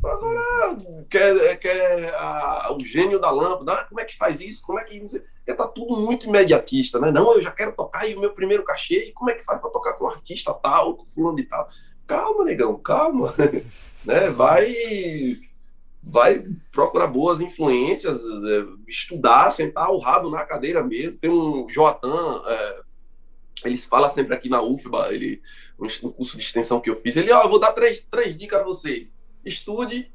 [0.04, 0.76] Agora,
[1.08, 4.62] quer, quer a, o gênio da lâmpada, ah, como é que faz isso?
[4.62, 4.98] Como é que.
[4.98, 7.10] Porque tá tudo muito imediatista, né?
[7.10, 9.60] Não, eu já quero tocar e o meu primeiro cachê, e como é que faz
[9.60, 11.68] para tocar com um artista tal, com fulano e tal?
[12.06, 13.32] Calma, negão, calma.
[14.04, 14.30] né?
[14.30, 14.74] Vai
[16.02, 21.18] vai procurar boas influências, é, estudar, sentar o rabo na cadeira mesmo.
[21.18, 22.80] Tem um Joatan, é,
[23.64, 25.40] eles falam sempre aqui na UFBA, ele,
[25.78, 28.60] um, curso de extensão que eu fiz, ele, ó, oh, vou dar três, três dicas
[28.60, 29.14] a vocês.
[29.44, 30.12] Estude,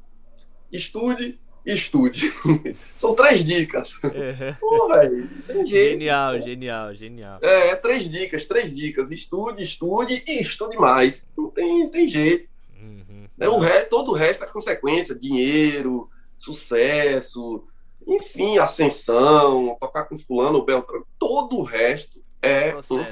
[0.70, 1.38] estude
[1.72, 2.32] estude.
[2.96, 3.94] São três dicas.
[4.02, 4.54] Uhum.
[4.60, 5.90] Pô, velho, tem jeito.
[5.92, 6.40] Genial, pô.
[6.40, 7.38] genial, genial.
[7.42, 9.10] É, três dicas, três dicas.
[9.10, 11.28] Estude, estude e estude mais.
[11.36, 12.48] Não tem, tem jeito.
[12.80, 13.07] Uhum.
[13.38, 13.48] Né?
[13.48, 17.64] O resto, todo o resto é consequência, dinheiro, sucesso,
[18.06, 23.04] enfim, ascensão, tocar com fulano, Beltrano, todo o resto é Processo, um né?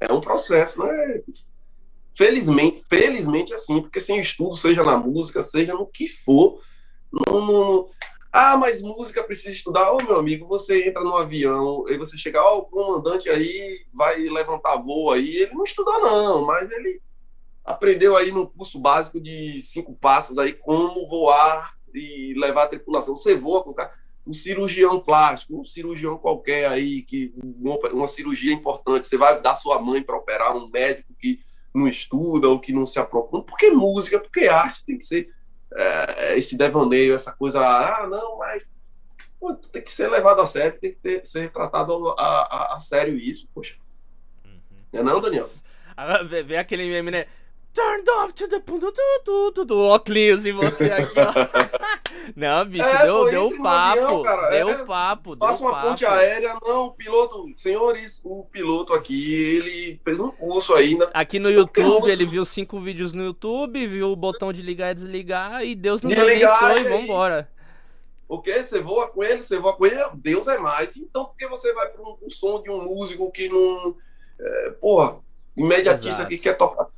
[0.00, 1.22] É é um processo, né?
[2.14, 6.60] Felizmente, felizmente assim, porque sem estudo, seja na música, seja no que for,
[7.12, 7.90] não, não-
[8.32, 9.92] ah, mas música precisa estudar.
[9.92, 14.16] Ô, meu amigo, você entra no avião, aí você chega, ó, o comandante aí vai
[14.18, 15.36] levantar voo aí.
[15.36, 17.00] Ele não estudou, não, mas ele
[17.68, 23.14] aprendeu aí num curso básico de cinco passos aí como voar e levar a tripulação.
[23.14, 23.74] Você voa com
[24.26, 29.56] um cirurgião plástico, um cirurgião qualquer aí, que uma, uma cirurgia importante, você vai dar
[29.56, 31.40] sua mãe para operar, um médico que
[31.74, 35.30] não estuda ou que não se aprofunda, porque música, porque arte tem que ser
[35.74, 38.70] é, esse devaneio, essa coisa, ah, não, mas
[39.38, 42.80] pô, tem que ser levado a sério, tem que ter, ser tratado a, a, a
[42.80, 43.76] sério isso, poxa.
[44.44, 44.60] Uhum.
[44.92, 45.48] Não é não, Daniel?
[46.46, 47.26] Vê aquele meme, né?
[47.78, 48.58] Turned off to the
[49.64, 51.32] do óculos e você aqui, ó.
[52.34, 54.00] Não, bicho, É, deu, pô, deu no papo.
[54.00, 54.84] avião, cara, deu é.
[54.84, 55.88] papo, Faça uma papo.
[55.88, 61.08] ponte aérea, não, o piloto, senhores, o piloto aqui, ele fez um curso ainda.
[61.14, 64.94] Aqui no YouTube, ele viu cinco vídeos no YouTube, viu o botão de ligar e
[64.96, 66.82] desligar, e Deus nos abençoe, e aí?
[66.82, 67.48] vambora.
[68.28, 68.64] O quê?
[68.64, 70.96] Você voa com ele, você voa com ele, Deus é mais.
[70.96, 73.94] Então, por que você vai para um, um som de um músico que não.
[74.40, 75.20] É, porra,
[75.56, 76.28] imediatista Exato.
[76.28, 76.88] que quer tocar?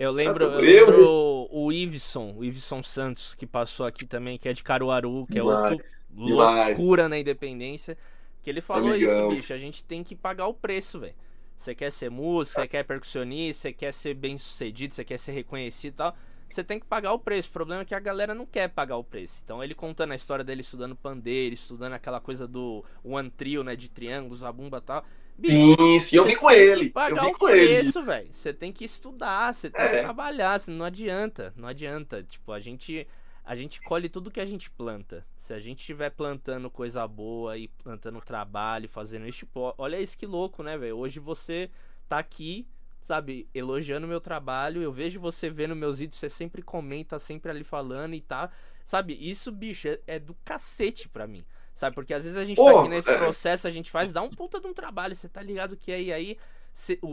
[0.00, 4.52] Eu lembro, Eu lembro o, Iveson, o Iveson Santos, que passou aqui também, que é
[4.54, 5.78] de Caruaru, que é outro
[6.16, 7.98] loucura na independência.
[8.42, 9.26] Que ele falou Amigão.
[9.26, 9.52] isso, bicho.
[9.52, 11.14] A gente tem que pagar o preço, velho.
[11.54, 15.32] Você quer ser músico, você quer percussionista, você quer ser bem sucedido, você quer ser
[15.32, 16.16] reconhecido e tal.
[16.48, 17.50] Você tem que pagar o preço.
[17.50, 19.42] O problema é que a galera não quer pagar o preço.
[19.44, 23.76] Então ele contando a história dele estudando pandeiro, estudando aquela coisa do one trio, né?
[23.76, 25.04] De triângulos, a bumba e tal.
[25.48, 26.86] Sim, sim, eu você vi com ele.
[26.86, 27.66] Eu Pagar vi o com ele.
[27.68, 28.06] preço, isso.
[28.06, 28.32] velho.
[28.32, 29.88] Você tem que estudar, você tem É.
[29.88, 32.22] que trabalhar, não adianta, não adianta.
[32.22, 33.06] Tipo, a gente
[33.44, 35.26] a gente colhe tudo que a gente planta.
[35.36, 40.16] Se a gente estiver plantando coisa boa e plantando trabalho, fazendo isso, tipo, olha isso
[40.16, 40.96] que louco, né, velho?
[40.96, 41.68] Hoje você
[42.08, 42.66] tá aqui,
[43.02, 47.64] sabe, elogiando meu trabalho, eu vejo você vendo meus vídeos, você sempre comenta, sempre ali
[47.64, 48.50] falando e tá,
[48.84, 49.14] sabe?
[49.14, 51.44] Isso, bicho, é, é do cacete pra mim.
[51.80, 53.16] Sabe, porque às vezes a gente tá Pô, aqui nesse é.
[53.16, 56.02] processo, a gente faz, dá um puta de um trabalho, você tá ligado que é,
[56.02, 56.36] e aí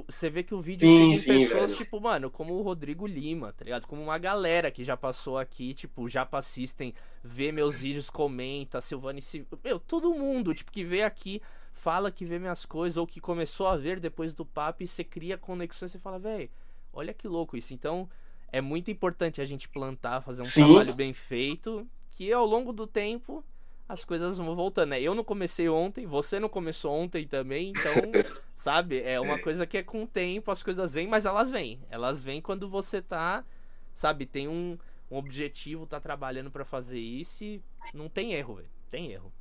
[0.05, 1.77] você vê que o vídeo Sim, chega em sim, pessoas, velho.
[1.85, 3.87] tipo, mano, como o Rodrigo Lima, tá ligado?
[3.87, 6.93] Como uma galera que já passou aqui, tipo, já assistem,
[7.23, 9.57] vê meus vídeos, comenta, Silvane Silva.
[9.63, 11.41] Meu, todo mundo, tipo, que vê aqui,
[11.71, 15.01] fala que vê minhas coisas, ou que começou a ver depois do papo e você
[15.01, 16.49] cria conexões, você fala, velho,
[16.91, 17.73] olha que louco isso.
[17.73, 18.09] Então,
[18.51, 20.65] é muito importante a gente plantar, fazer um Sim.
[20.65, 23.41] trabalho bem feito, que ao longo do tempo
[23.87, 25.01] as coisas vão voltando, né?
[25.01, 27.93] Eu não comecei ontem, você não começou ontem também, então,
[28.55, 29.01] sabe?
[29.01, 31.79] É uma coisa que é com o tempo, as coisas vêm, mas elas vêm.
[31.89, 33.45] Elas vêm quando você tá,
[33.93, 34.77] sabe, tem um,
[35.09, 37.61] um objetivo, tá trabalhando pra fazer isso e
[37.93, 38.69] não tem erro, velho.
[38.91, 39.31] Tem erro.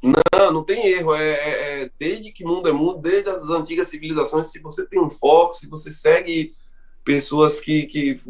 [0.00, 1.14] Não, não tem erro.
[1.14, 5.00] É, é- é desde que mundo é mundo, desde as antigas civilizações, se você tem
[5.00, 6.54] um foco, se você segue
[7.04, 8.20] pessoas que, que,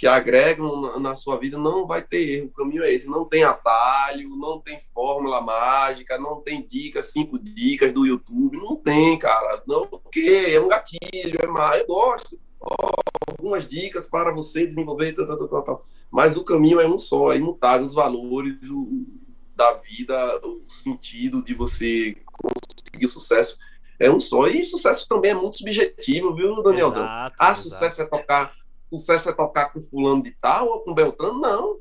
[0.00, 2.46] que agregam na, na sua vida, não vai ter erro.
[2.46, 3.06] O caminho é esse.
[3.06, 8.56] Não tem atalho, não tem fórmula mágica, não tem dicas, cinco dicas do YouTube.
[8.56, 9.62] Não tem, cara.
[9.68, 11.82] Não, porque é um gatilho, é mais.
[11.82, 12.40] Eu gosto.
[12.58, 12.74] Ó,
[13.28, 15.12] algumas dicas para você desenvolver.
[15.12, 15.86] Tal, tal, tal, tal.
[16.10, 17.84] Mas o caminho é um só, é imutável.
[17.84, 19.04] Os valores, o,
[19.54, 23.58] da vida, o sentido de você conseguir o sucesso
[23.98, 24.48] é um só.
[24.48, 27.02] E sucesso também é muito subjetivo, viu, Danielzão?
[27.04, 27.62] Exato, Ah, exato.
[27.68, 28.54] sucesso é tocar,
[28.98, 31.38] sucesso é tocar com fulano de tal ou com Beltrano?
[31.40, 31.78] Não.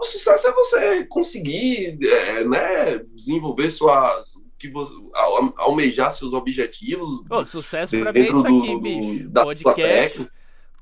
[0.00, 7.24] O sucesso é você conseguir, é, né, desenvolver suas que você, al- almejar seus objetivos
[7.30, 9.28] Ô, sucesso pra mim é isso do- aqui, do- bicho.
[9.28, 10.30] da sua Podcast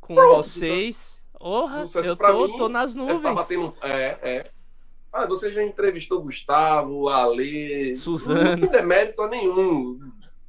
[0.00, 1.22] com Pronto, vocês.
[1.38, 3.22] Porra, eu tô, mim tô nas É, nuvens.
[3.22, 4.50] tá batendo, é, é.
[5.12, 8.42] Ah, você já entrevistou Gustavo, Ale, Suzano.
[8.52, 9.98] Não tem demérito a nenhum.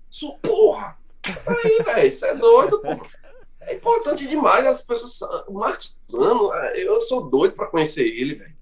[0.10, 0.98] Isso, porra!
[1.46, 2.90] Aí, velho, isso é doido, pô.
[3.68, 5.20] É importante demais as pessoas.
[5.48, 8.56] O Marcos Sano, eu sou doido pra conhecer ele, velho.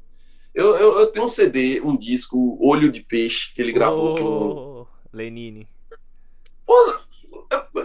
[0.54, 4.26] Eu, eu, eu tenho um CD, um disco, Olho de Peixe, que ele gravou com,
[4.26, 5.68] Ô, Lenine.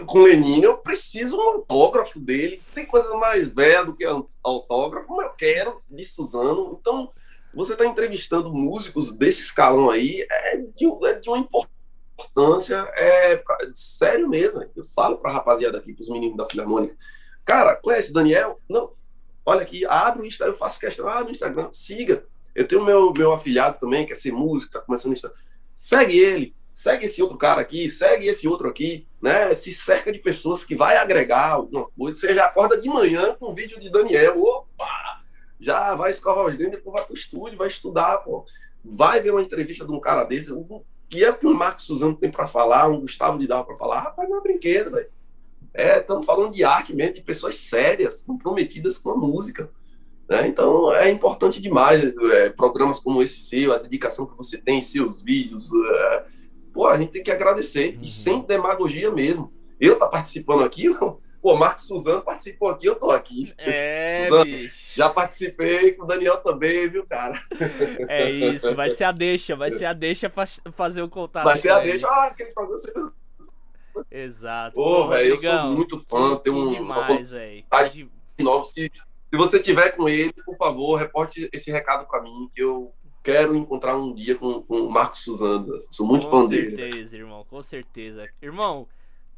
[0.07, 0.63] Com Lenine.
[0.63, 2.61] Eu preciso um autógrafo dele.
[2.73, 4.05] Tem coisa mais velha do que
[4.43, 6.77] autógrafo, mas eu quero de Suzano.
[6.79, 7.11] Então,
[7.53, 11.80] você está entrevistando músicos desse escalão aí, é de, é de uma importância,
[12.95, 14.63] é pra- sério mesmo.
[14.75, 16.95] Eu falo pra rapaziada aqui, pros meninos da Filarmônica.
[17.45, 18.59] Cara, conhece Daniel?
[18.69, 18.91] Não.
[19.45, 22.25] Olha aqui, abre o Instagram, eu faço questão, abre o Instagram, siga.
[22.53, 25.31] Eu tenho meu, meu afilhado também, quer ser músico, tá começando isso.
[25.75, 29.53] Segue ele, segue esse outro cara aqui, segue esse outro aqui, né?
[29.55, 32.19] Se cerca de pessoas que vai agregar alguma coisa.
[32.19, 35.21] Você já acorda de manhã com um vídeo de Daniel, opa!
[35.59, 38.45] já vai escovar os dentes, depois vai pro estúdio, vai estudar, pô.
[38.83, 40.51] Vai ver uma entrevista de um cara desse,
[41.11, 43.99] que é que o Marcos Suzano tem para falar, um Gustavo de Dal para falar,
[43.99, 45.09] rapaz, não é brinquedo, velho.
[45.73, 49.69] É, estamos falando de arte mesmo, de pessoas sérias, comprometidas com a música.
[50.29, 50.47] Né?
[50.47, 54.81] Então é importante demais é, programas como esse seu, a dedicação que você tem em
[54.81, 55.69] seus vídeos.
[55.73, 56.23] É,
[56.73, 58.03] pô, a gente tem que agradecer, uhum.
[58.03, 59.51] e sem demagogia mesmo.
[59.79, 60.87] Eu tá participando aqui,
[61.41, 63.51] Pô, Marcos Suzano participou aqui, eu tô aqui.
[63.57, 64.93] É, Suzano, bicho.
[64.95, 67.41] Já participei com o Daniel também, viu, cara?
[68.07, 71.45] É isso, vai ser a deixa, vai ser a deixa pra fazer o contato.
[71.45, 72.93] Vai ser a deixa, ah, aquele programa você
[74.09, 74.75] Exato.
[74.75, 76.69] Pô, velho, eu sou muito fã, tenho um.
[76.69, 77.63] demais, velho.
[78.63, 82.93] Se, se você tiver com ele, por favor, reporte esse recado para mim, que eu
[83.23, 85.77] quero encontrar um dia com, com o Marcos Suzano.
[85.89, 86.75] Sou muito com fã certeza, dele.
[86.75, 88.29] Com certeza, irmão, com certeza.
[88.41, 88.87] Irmão,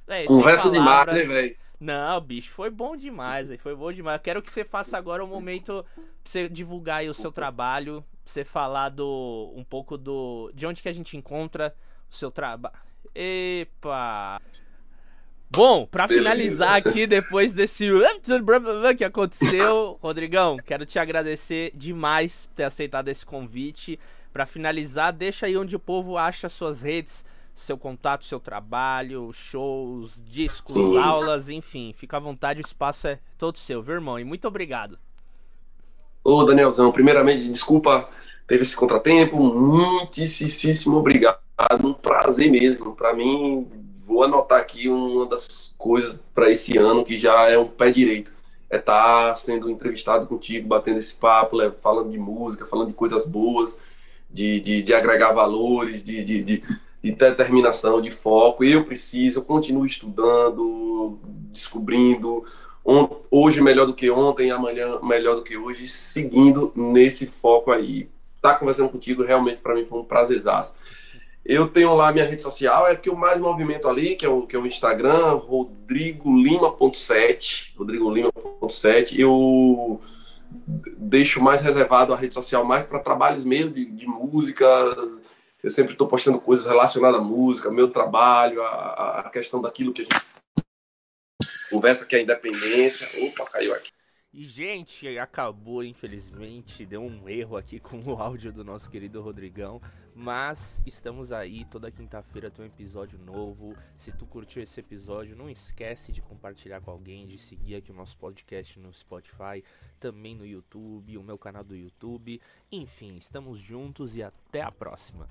[0.08, 1.63] véio, conversa demais, né, velho?
[1.84, 4.18] Não, bicho, foi bom demais, véio, foi bom demais.
[4.18, 8.06] Eu quero que você faça agora um momento pra você divulgar aí o seu trabalho,
[8.24, 11.76] pra você falar do um pouco do de onde que a gente encontra
[12.10, 12.74] o seu trabalho.
[13.14, 14.42] Epa!
[15.50, 17.90] Bom, para finalizar aqui, depois desse
[18.98, 24.00] que aconteceu, Rodrigão, quero te agradecer demais por ter aceitado esse convite.
[24.32, 27.26] Para finalizar, deixa aí onde o povo acha suas redes,
[27.56, 30.98] seu contato, seu trabalho, shows, discos, Sim.
[30.98, 31.94] aulas, enfim.
[31.94, 34.20] Fica à vontade, o espaço é todo seu, viu, irmão?
[34.20, 34.98] E muito obrigado.
[36.24, 38.10] Ô, Danielzão, primeiramente, desculpa,
[38.48, 39.38] teve esse contratempo.
[39.38, 41.40] Muitíssimo obrigado.
[41.84, 42.96] Um prazer mesmo.
[42.96, 43.68] Para mim,
[44.06, 48.32] vou anotar aqui uma das coisas para esse ano que já é um pé direito.
[48.70, 53.26] É estar tá sendo entrevistado contigo, batendo esse papo, falando de música, falando de coisas
[53.26, 53.78] boas,
[54.32, 56.64] de, de, de agregar valores, de, de, de,
[57.04, 58.64] de determinação, de foco.
[58.64, 61.20] Eu preciso, eu continuo estudando,
[61.52, 62.46] descobrindo.
[63.30, 68.10] Hoje melhor do que ontem, amanhã melhor do que hoje, seguindo nesse foco aí.
[68.42, 70.76] Tá conversando contigo realmente para mim foi um prazerzaço.
[71.46, 74.44] Eu tenho lá minha rede social, é que eu mais movimento ali, que é o,
[74.44, 79.20] que é o Instagram, rodrigolima.7, rodrigolima.7.
[79.20, 80.00] Eu
[80.98, 84.66] deixo mais reservado a rede social mais para trabalhos mesmo de, de música.
[85.64, 90.02] Eu sempre estou postando coisas relacionadas à música, meu trabalho, a, a questão daquilo que
[90.02, 90.34] a gente
[91.72, 93.08] conversa que é a independência.
[93.26, 93.90] Opa, caiu aqui.
[94.34, 96.86] E, gente, acabou, infelizmente.
[96.86, 99.80] Deu um erro aqui com o áudio do nosso querido Rodrigão.
[100.16, 103.76] Mas estamos aí, toda quinta-feira tem um episódio novo.
[103.96, 107.96] Se tu curtiu esse episódio, não esquece de compartilhar com alguém, de seguir aqui o
[107.96, 109.64] nosso podcast no Spotify,
[110.00, 112.42] também no YouTube, o meu canal do YouTube.
[112.72, 115.30] Enfim, estamos juntos e até a próxima.